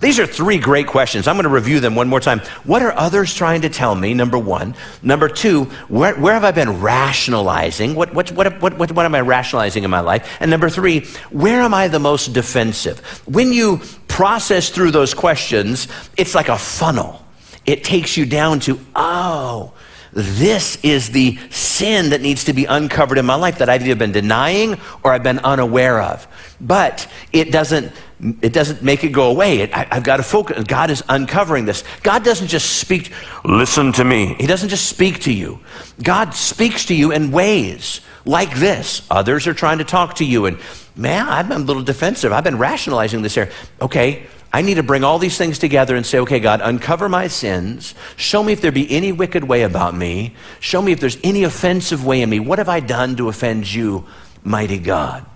[0.00, 1.28] These are three great questions.
[1.28, 2.40] I'm going to review them one more time.
[2.64, 4.14] What are others trying to tell me?
[4.14, 4.74] Number one.
[5.00, 7.94] Number two, where, where have I been rationalizing?
[7.94, 10.38] What, what, what, what, what, what am I rationalizing in my life?
[10.40, 12.98] And number three, where am I the most defensive?
[13.28, 17.24] When you process through those questions, it's like a funnel.
[17.68, 19.74] It takes you down to, oh,
[20.14, 23.94] this is the sin that needs to be uncovered in my life that I've either
[23.94, 26.26] been denying or I've been unaware of.
[26.62, 27.92] But it doesn't
[28.40, 29.58] it doesn't make it go away.
[29.58, 30.64] It, I, have got to focus.
[30.64, 31.84] God is uncovering this.
[32.02, 33.12] God doesn't just speak,
[33.44, 34.34] listen to me.
[34.40, 35.60] He doesn't just speak to you.
[36.02, 39.02] God speaks to you in ways like this.
[39.10, 40.58] Others are trying to talk to you, and
[40.96, 42.32] man, I've been a little defensive.
[42.32, 43.50] I've been rationalizing this here.
[43.80, 47.26] Okay, I need to bring all these things together and say, okay, God, uncover my
[47.26, 47.94] sins.
[48.16, 50.34] Show me if there be any wicked way about me.
[50.60, 52.40] Show me if there's any offensive way in me.
[52.40, 54.06] What have I done to offend you,
[54.42, 55.26] mighty God?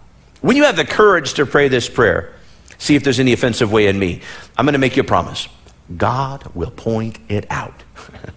[0.40, 2.34] When you have the courage to pray this prayer,
[2.78, 4.22] see if there's any offensive way in me.
[4.56, 5.46] I'm going to make you a promise.
[5.94, 7.84] God will point it out.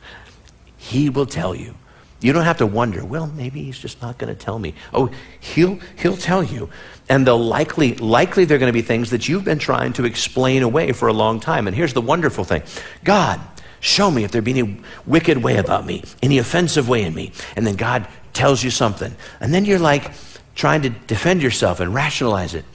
[0.77, 1.73] he will tell you.
[2.21, 4.73] You don't have to wonder, well, maybe he's just not going to tell me.
[4.93, 6.69] Oh, he'll, he'll tell you.
[7.09, 10.63] And they'll likely, likely they're going to be things that you've been trying to explain
[10.63, 11.67] away for a long time.
[11.67, 12.63] And here's the wonderful thing
[13.03, 13.39] God,
[13.79, 17.31] show me if there be any wicked way about me, any offensive way in me.
[17.55, 19.15] And then God tells you something.
[19.39, 20.11] And then you're like
[20.55, 22.65] trying to defend yourself and rationalize it.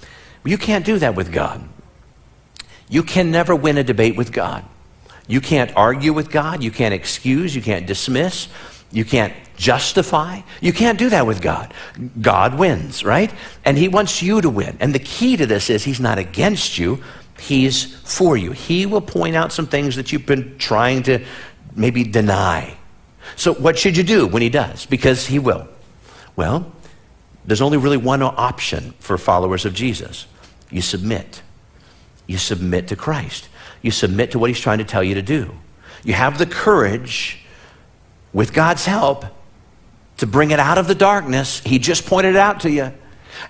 [0.44, 1.66] You can't do that with God.
[2.88, 4.64] You can never win a debate with God.
[5.26, 6.62] You can't argue with God.
[6.62, 7.54] You can't excuse.
[7.54, 8.48] You can't dismiss.
[8.92, 10.40] You can't justify.
[10.60, 11.72] You can't do that with God.
[12.20, 13.32] God wins, right?
[13.64, 14.76] And He wants you to win.
[14.80, 17.02] And the key to this is He's not against you,
[17.38, 18.52] He's for you.
[18.52, 21.24] He will point out some things that you've been trying to
[21.74, 22.76] maybe deny.
[23.36, 24.86] So, what should you do when He does?
[24.86, 25.68] Because He will.
[26.36, 26.72] Well,
[27.44, 30.26] there's only really one option for followers of Jesus
[30.70, 31.42] you submit.
[32.26, 33.48] You submit to Christ.
[33.82, 35.54] You submit to what He's trying to tell you to do.
[36.04, 37.44] You have the courage,
[38.32, 39.24] with God's help,
[40.18, 41.60] to bring it out of the darkness.
[41.60, 42.92] He just pointed it out to you.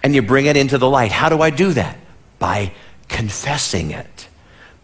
[0.02, 1.10] And you bring it into the light.
[1.10, 1.98] How do I do that?
[2.38, 2.72] By
[3.08, 4.28] confessing it,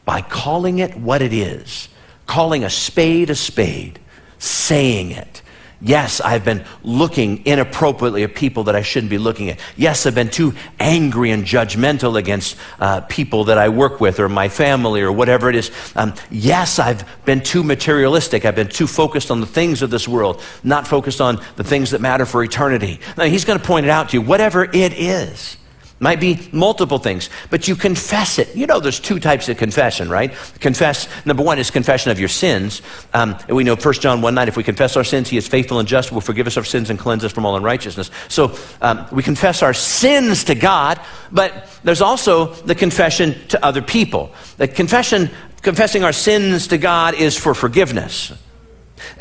[0.04, 1.88] by calling it what it is,
[2.26, 4.00] calling a spade a spade,
[4.38, 5.42] saying it.
[5.80, 9.60] Yes, I've been looking inappropriately at people that I shouldn't be looking at.
[9.76, 14.28] Yes, I've been too angry and judgmental against uh, people that I work with or
[14.30, 15.70] my family or whatever it is.
[15.94, 18.46] Um, yes, I've been too materialistic.
[18.46, 21.90] I've been too focused on the things of this world, not focused on the things
[21.90, 22.98] that matter for eternity.
[23.18, 25.58] Now, he's going to point it out to you, whatever it is.
[25.98, 28.54] Might be multiple things, but you confess it.
[28.54, 30.30] You know, there's two types of confession, right?
[30.60, 32.82] Confess, number one is confession of your sins.
[33.14, 35.78] Um, we know 1 John 1 9, if we confess our sins, he is faithful
[35.78, 38.10] and just, will forgive us our sins and cleanse us from all unrighteousness.
[38.28, 41.00] So um, we confess our sins to God,
[41.32, 44.34] but there's also the confession to other people.
[44.58, 45.30] The confession,
[45.62, 48.34] confessing our sins to God is for forgiveness.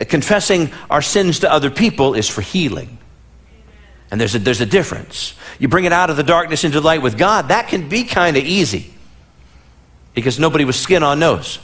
[0.10, 2.98] Confessing our sins to other people is for healing.
[4.16, 5.34] And there's a, there's a difference.
[5.60, 8.06] You bring it out of the darkness into the light with God, that can be
[8.06, 8.94] kind of easy
[10.14, 11.60] because nobody with skin on knows.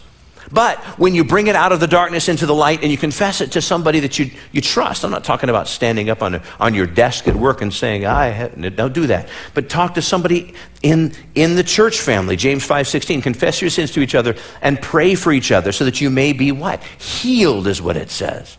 [0.52, 3.40] But when you bring it out of the darkness into the light and you confess
[3.40, 6.44] it to somebody that you, you trust, I'm not talking about standing up on, a,
[6.60, 9.30] on your desk at work and saying, I don't do that.
[9.54, 12.36] But talk to somebody in, in the church family.
[12.36, 16.02] James 5.16, confess your sins to each other and pray for each other so that
[16.02, 16.84] you may be what?
[16.84, 18.58] Healed is what it says.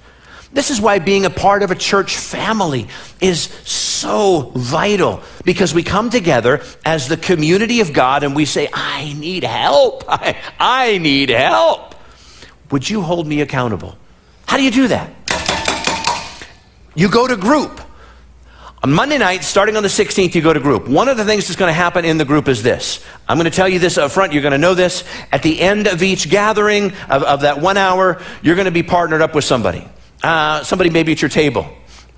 [0.53, 2.89] This is why being a part of a church family
[3.21, 8.69] is so vital because we come together as the community of God and we say,
[8.73, 10.05] I need help.
[10.09, 11.95] I, I need help.
[12.71, 13.97] Would you hold me accountable?
[14.47, 15.11] How do you do that?
[16.95, 17.81] You go to group.
[18.83, 20.89] On Monday night, starting on the 16th, you go to group.
[20.89, 23.03] One of the things that's going to happen in the group is this.
[23.29, 24.33] I'm going to tell you this up front.
[24.33, 25.05] You're going to know this.
[25.31, 28.83] At the end of each gathering of, of that one hour, you're going to be
[28.83, 29.89] partnered up with somebody
[30.23, 31.67] uh, somebody maybe at your table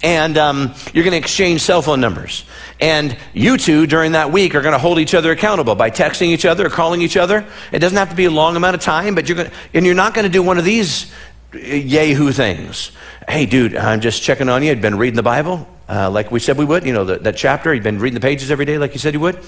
[0.05, 2.45] and um, you're going to exchange cell phone numbers.
[2.79, 6.27] And you two during that week are going to hold each other accountable by texting
[6.27, 7.47] each other or calling each other.
[7.73, 9.95] It doesn't have to be a long amount of time, but you're going and you're
[9.95, 11.11] not going to do one of these
[11.55, 12.93] uh, yahoo things.
[13.27, 14.73] Hey, dude, I'm just checking on you.
[14.73, 16.85] I'd been reading the Bible uh, like we said we would.
[16.85, 17.73] You know, the, that chapter.
[17.73, 19.39] You've been reading the pages every day like you said you would.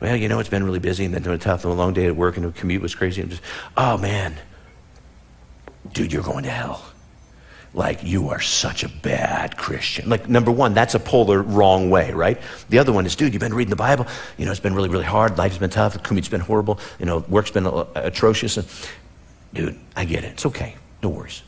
[0.00, 2.06] Well, you know, it's been really busy and then a tough and a long day
[2.06, 3.20] at work and the commute was crazy.
[3.20, 3.42] And just,
[3.76, 4.34] oh man,
[5.92, 6.82] dude, you're going to hell
[7.76, 10.08] like you are such a bad Christian.
[10.08, 12.40] Like number one, that's a polar wrong way, right?
[12.70, 14.06] The other one is, dude, you've been reading the Bible.
[14.38, 15.36] You know, it's been really, really hard.
[15.36, 15.92] Life's been tough.
[15.92, 16.80] The commute's been horrible.
[16.98, 18.56] You know, work's been uh, atrocious.
[18.56, 18.66] And,
[19.52, 20.32] dude, I get it.
[20.32, 20.74] It's okay.
[21.02, 21.42] No worries.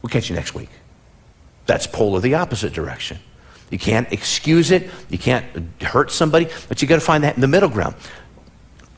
[0.00, 0.70] We'll catch you next week.
[1.66, 3.18] That's polar the opposite direction.
[3.70, 4.90] You can't excuse it.
[5.10, 5.44] You can't
[5.82, 7.94] hurt somebody, but you got to find that in the middle ground.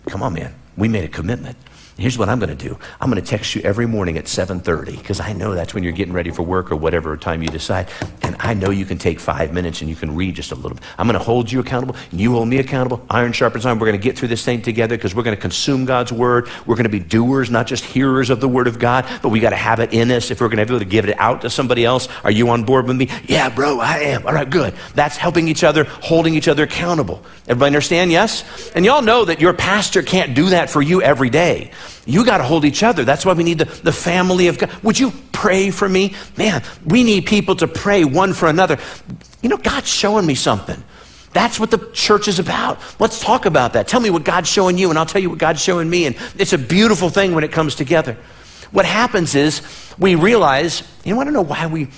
[0.07, 0.55] Come on, man.
[0.77, 1.57] We made a commitment.
[1.97, 2.77] Here's what I'm going to do.
[3.01, 5.93] I'm going to text you every morning at 7:30 because I know that's when you're
[5.93, 7.89] getting ready for work or whatever time you decide.
[8.23, 10.75] And I know you can take five minutes and you can read just a little
[10.75, 10.83] bit.
[10.99, 11.95] I'm going to hold you accountable.
[12.11, 13.05] and You hold me accountable.
[13.11, 13.79] Iron sharpens iron.
[13.79, 16.49] We're going to get through this thing together because we're going to consume God's word.
[16.67, 19.39] We're going to be doers, not just hearers of the word of God, but we
[19.39, 20.33] got to have it in us.
[20.33, 22.49] If we're going to be able to give it out to somebody else, are you
[22.51, 23.09] on board with me?
[23.27, 24.27] Yeah, bro, I am.
[24.27, 24.75] All right, good.
[24.97, 27.23] That's helping each other, holding each other accountable.
[27.47, 28.11] Everybody understand?
[28.11, 28.73] Yes.
[28.75, 31.71] And y'all know that your pastor can't do that for you every day.
[32.07, 33.05] You got to hold each other.
[33.05, 34.71] That's why we need the, the family of God.
[34.83, 36.15] Would you pray for me?
[36.37, 38.79] Man, we need people to pray one for another.
[39.43, 40.83] You know, God's showing me something.
[41.33, 42.79] That's what the church is about.
[43.01, 43.89] Let's talk about that.
[43.89, 46.07] Tell me what God's showing you, and I'll tell you what God's showing me.
[46.07, 48.17] And it's a beautiful thing when it comes together.
[48.71, 49.61] What happens is
[49.99, 51.89] we realize, you know, I don't know why we,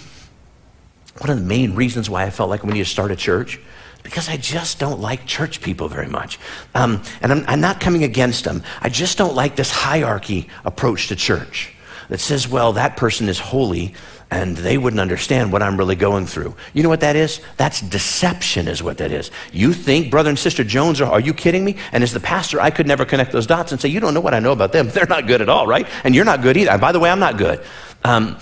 [1.19, 3.61] one of the main reasons why I felt like we need to start a church
[4.07, 6.39] because I just don't like church people very much.
[6.77, 8.63] Um, and I'm, I'm not coming against them.
[8.81, 11.75] I just don't like this hierarchy approach to church
[12.09, 13.95] that says, well, that person is holy
[14.31, 16.55] and they wouldn't understand what I'm really going through.
[16.73, 17.41] You know what that is?
[17.57, 19.33] That's deception, is what that is.
[19.53, 21.77] You think, brother and sister Jones, are, are you kidding me?
[21.91, 24.21] And as the pastor, I could never connect those dots and say, you don't know
[24.21, 24.89] what I know about them.
[24.95, 25.87] They're not good at all, right?
[26.05, 26.71] And you're not good either.
[26.71, 27.61] And by the way, I'm not good.
[28.05, 28.39] Um,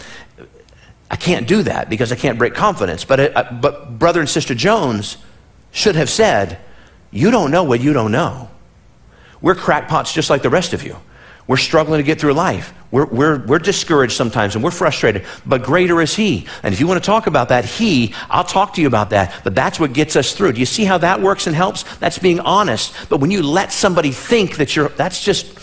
[1.10, 3.04] I can't do that because I can't break confidence.
[3.04, 5.16] But, uh, but brother and sister Jones,
[5.74, 6.58] should have said,
[7.10, 8.48] You don't know what you don't know.
[9.42, 10.96] We're crackpots just like the rest of you.
[11.46, 12.72] We're struggling to get through life.
[12.90, 16.46] We're, we're, we're discouraged sometimes and we're frustrated, but greater is He.
[16.62, 19.38] And if you want to talk about that, He, I'll talk to you about that.
[19.44, 20.52] But that's what gets us through.
[20.52, 21.82] Do you see how that works and helps?
[21.98, 22.94] That's being honest.
[23.10, 25.58] But when you let somebody think that you're, that's just,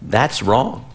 [0.00, 0.89] that's wrong.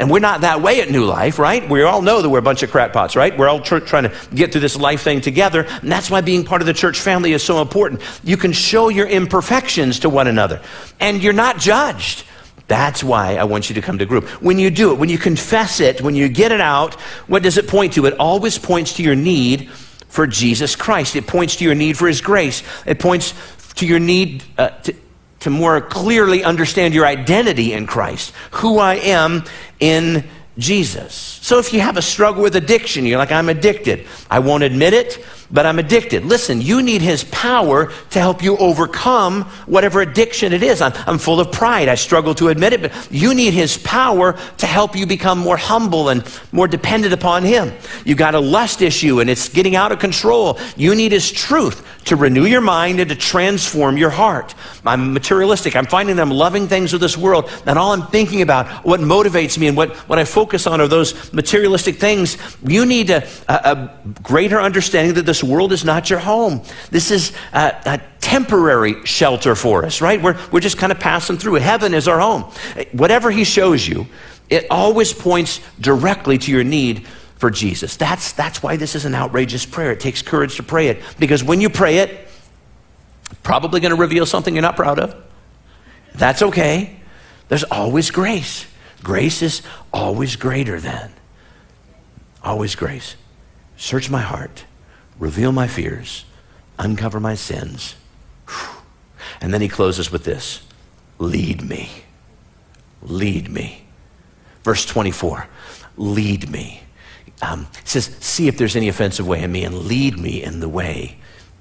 [0.00, 1.68] And we're not that way at New Life, right?
[1.68, 3.36] We all know that we're a bunch of crackpots, right?
[3.36, 5.66] We're all tr- trying to get through this life thing together.
[5.82, 8.00] And that's why being part of the church family is so important.
[8.24, 10.62] You can show your imperfections to one another,
[11.00, 12.24] and you're not judged.
[12.66, 14.26] That's why I want you to come to group.
[14.40, 16.94] When you do it, when you confess it, when you get it out,
[17.28, 18.06] what does it point to?
[18.06, 19.68] It always points to your need
[20.08, 21.14] for Jesus Christ.
[21.14, 22.62] It points to your need for His grace.
[22.86, 23.34] It points
[23.74, 24.94] to your need uh, to,
[25.40, 29.44] to more clearly understand your identity in Christ, who I am
[29.78, 30.28] in
[30.58, 31.39] Jesus.
[31.50, 34.06] So if you have a struggle with addiction, you're like, I'm addicted.
[34.30, 35.18] I won't admit it,
[35.50, 36.24] but I'm addicted.
[36.24, 40.80] Listen, you need His power to help you overcome whatever addiction it is.
[40.80, 41.88] I'm, I'm full of pride.
[41.88, 45.56] I struggle to admit it, but you need His power to help you become more
[45.56, 47.72] humble and more dependent upon Him.
[48.04, 50.56] You've got a lust issue and it's getting out of control.
[50.76, 54.54] You need His truth to renew your mind and to transform your heart.
[54.86, 55.76] I'm materialistic.
[55.76, 59.00] I'm finding that I'm loving things of this world, and all I'm thinking about, what
[59.00, 62.36] motivates me, and what, what I focus on are those materialistic things.
[62.62, 66.62] You need a, a, a greater understanding that this world is not your home.
[66.90, 70.20] This is a, a temporary shelter for us, right?
[70.20, 71.54] We're, we're just kind of passing through.
[71.54, 72.42] Heaven is our home.
[72.92, 74.06] Whatever He shows you,
[74.50, 77.96] it always points directly to your need for Jesus.
[77.96, 79.92] That's, that's why this is an outrageous prayer.
[79.92, 81.02] It takes courage to pray it.
[81.18, 82.28] Because when you pray it,
[83.42, 85.14] probably going to reveal something you're not proud of.
[86.14, 87.00] That's okay.
[87.48, 88.66] There's always grace.
[89.02, 91.10] Grace is always greater than.
[92.42, 93.16] Always grace.
[93.76, 94.64] Search my heart,
[95.18, 96.24] reveal my fears,
[96.78, 97.94] uncover my sins.
[99.40, 100.62] And then he closes with this
[101.18, 101.90] lead me.
[103.02, 103.84] Lead me.
[104.62, 105.46] Verse 24
[106.00, 106.82] lead me.
[107.42, 110.68] Um, says, see if there's any offensive way in me and lead me in the
[110.68, 111.16] way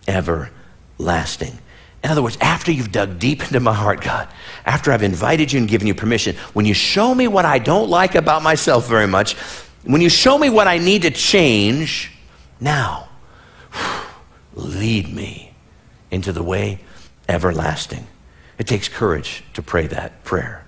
[0.08, 1.60] everlasting.
[2.04, 4.28] In other words, after you've dug deep into my heart, God,
[4.66, 7.90] after I've invited you and given you permission, when you show me what I don't
[7.90, 9.36] like about myself very much,
[9.84, 12.12] when you show me what I need to change,
[12.60, 13.08] now,
[14.54, 15.54] lead me
[16.12, 16.80] into the way
[17.28, 18.08] everlasting.
[18.58, 20.66] It takes courage to pray that prayer.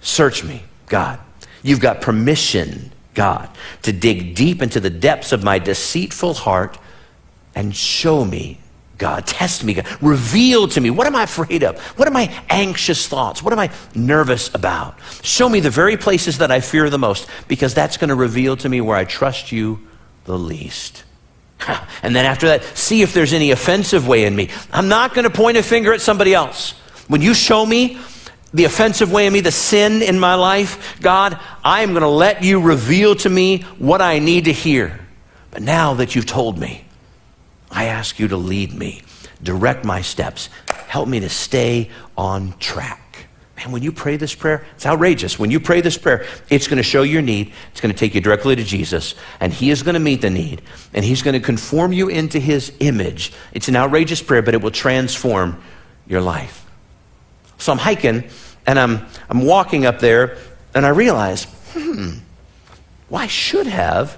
[0.00, 1.20] Search me, God.
[1.62, 3.50] You've got permission, God,
[3.82, 6.78] to dig deep into the depths of my deceitful heart
[7.54, 8.60] and show me
[8.98, 9.26] God.
[9.26, 9.86] Test me, God.
[10.02, 11.80] Reveal to me what am I afraid of?
[11.96, 13.42] What are my anxious thoughts?
[13.42, 14.98] What am I nervous about?
[15.22, 18.56] Show me the very places that I fear the most because that's going to reveal
[18.56, 19.80] to me where I trust you
[20.24, 21.04] the least.
[22.02, 24.50] And then after that, see if there's any offensive way in me.
[24.72, 26.70] I'm not going to point a finger at somebody else.
[27.08, 27.98] When you show me
[28.54, 32.08] the offensive way in me, the sin in my life, God, I am going to
[32.08, 35.00] let you reveal to me what I need to hear.
[35.50, 36.84] But now that you've told me,
[37.70, 39.02] I ask you to lead me,
[39.42, 40.48] direct my steps,
[40.88, 43.26] help me to stay on track.
[43.58, 45.36] Man, when you pray this prayer, it's outrageous.
[45.36, 47.52] When you pray this prayer, it's going to show your need.
[47.72, 50.30] It's going to take you directly to Jesus, and He is going to meet the
[50.30, 50.62] need,
[50.94, 53.32] and He's going to conform you into His image.
[53.52, 55.60] It's an outrageous prayer, but it will transform
[56.06, 56.64] your life.
[57.58, 58.24] So I'm hiking,
[58.64, 60.38] and I'm, I'm walking up there,
[60.72, 62.18] and I realize, hmm,
[63.10, 64.16] well, I should have,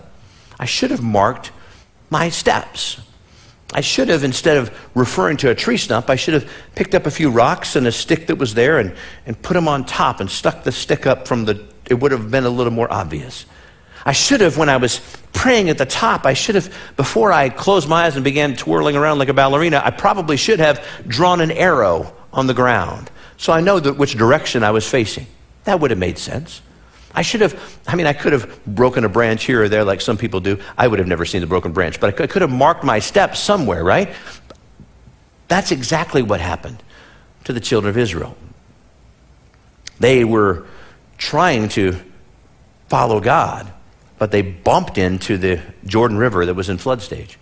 [0.59, 1.51] I should have marked
[2.11, 3.01] my steps.
[3.73, 7.07] I should have, instead of referring to a tree stump, I should have picked up
[7.07, 8.95] a few rocks and a stick that was there and,
[9.27, 12.31] and put them on top and stuck the stick up from the, it would have
[12.31, 13.47] been a little more obvious.
[14.05, 15.01] I should have, when I was
[15.33, 18.97] praying at the top, I should have, before I closed my eyes and began twirling
[18.97, 23.55] around like a ballerina, I probably should have drawn an arrow on the ground so
[23.55, 25.27] I know that which direction I was facing.
[25.65, 26.61] That would have made sense.
[27.15, 30.01] I should have, I mean, I could have broken a branch here or there like
[30.01, 30.59] some people do.
[30.79, 33.41] I would have never seen the broken branch, but I could, have marked my steps
[33.41, 34.11] somewhere, right?
[35.49, 36.83] That's exactly what happened
[37.45, 38.37] to the children of Israel.
[39.99, 40.67] They were
[41.19, 41.97] trying to
[42.89, 43.73] follow God,
[44.19, 47.39] but they bumped into the Jordan River that was in flood stage.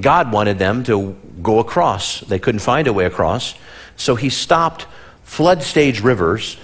[0.00, 2.20] God wanted them to go across.
[2.20, 3.54] They couldn't find a way across,
[3.96, 4.86] so he stopped
[5.22, 6.58] flood stage rivers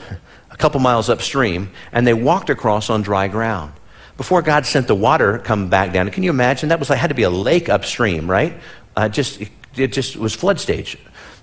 [0.61, 3.73] couple miles upstream, and they walked across on dry ground.
[4.17, 6.69] Before God sent the water come back down, can you imagine?
[6.69, 8.61] That was like, had to be a lake upstream, right?
[8.95, 9.43] Uh, just,
[9.77, 10.99] it, just was flood stage.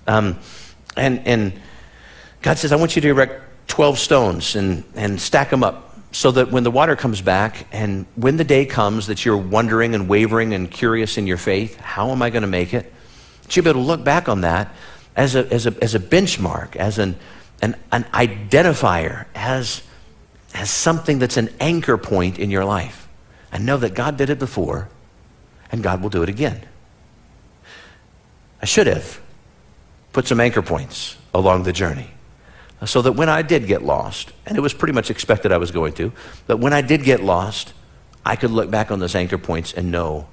[0.06, 0.38] Um,
[0.96, 1.60] and, and
[2.42, 6.30] God says, I want you to erect 12 stones and, and stack them up so
[6.30, 10.08] that when the water comes back and when the day comes that you're wondering and
[10.08, 12.92] wavering and curious in your faith, how am I going to make it?
[13.50, 14.72] You'll be able to look back on that
[15.16, 17.16] as a, as a, as a benchmark, as an,
[17.60, 19.82] an, an identifier, as,
[20.54, 23.08] as something that's an anchor point in your life.
[23.50, 24.88] And know that God did it before,
[25.72, 26.60] and God will do it again.
[28.60, 29.20] I should have
[30.12, 32.10] put some anchor points along the journey
[32.84, 35.70] so that when I did get lost, and it was pretty much expected I was
[35.70, 36.12] going to,
[36.46, 37.72] that when I did get lost,
[38.24, 40.28] I could look back on those anchor points and know,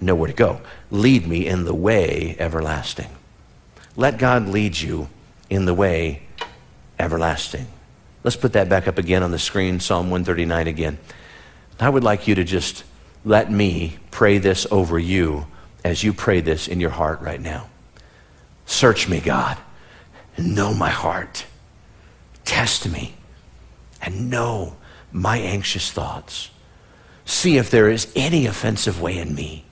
[0.00, 0.60] know where to go.
[0.90, 3.10] Lead me in the way everlasting.
[3.96, 5.08] Let God lead you
[5.50, 6.22] in the way
[6.98, 7.66] everlasting.
[8.22, 10.98] Let's put that back up again on the screen, Psalm 139 again.
[11.78, 12.84] I would like you to just
[13.24, 15.46] let me pray this over you
[15.84, 17.68] as you pray this in your heart right now.
[18.66, 19.58] Search me, God,
[20.36, 21.46] and know my heart.
[22.44, 23.14] Test me
[24.02, 24.76] and know
[25.10, 26.50] my anxious thoughts.
[27.24, 29.64] See if there is any offensive way in me,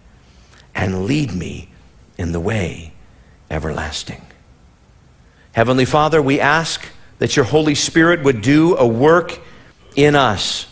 [0.75, 1.71] and lead me
[2.17, 2.93] in the way
[3.51, 4.23] everlasting.
[5.53, 6.85] Heavenly Father, we ask
[7.19, 9.41] that your Holy Spirit would do a work
[9.97, 10.67] in us.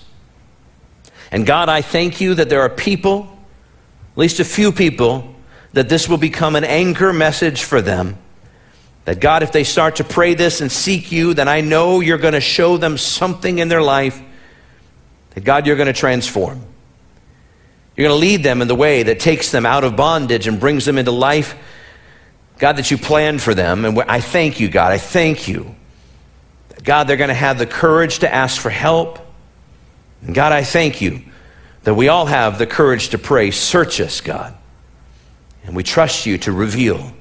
[1.31, 3.29] And God, I thank you that there are people,
[4.13, 5.35] at least a few people,
[5.73, 8.17] that this will become an anchor message for them.
[9.05, 12.19] That God, if they start to pray this and seek you, then I know you're
[12.19, 14.21] going to show them something in their life
[15.31, 16.63] that God, you're going to transform.
[17.97, 20.59] You're going to lead them in the way that takes them out of bondage and
[20.59, 21.55] brings them into life,
[22.59, 23.85] God, that you planned for them.
[23.85, 24.93] And I thank you, God.
[24.93, 25.75] I thank you.
[26.83, 29.19] God, they're going to have the courage to ask for help.
[30.23, 31.23] And God, I thank you
[31.83, 34.57] that we all have the courage to pray, Search us, God.
[35.65, 37.13] And we trust you to reveal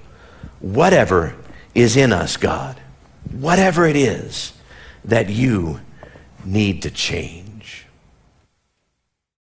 [0.59, 1.35] whatever
[1.73, 2.79] is in us, God,
[3.31, 4.53] whatever it is
[5.03, 5.81] that you
[6.45, 7.44] need to change.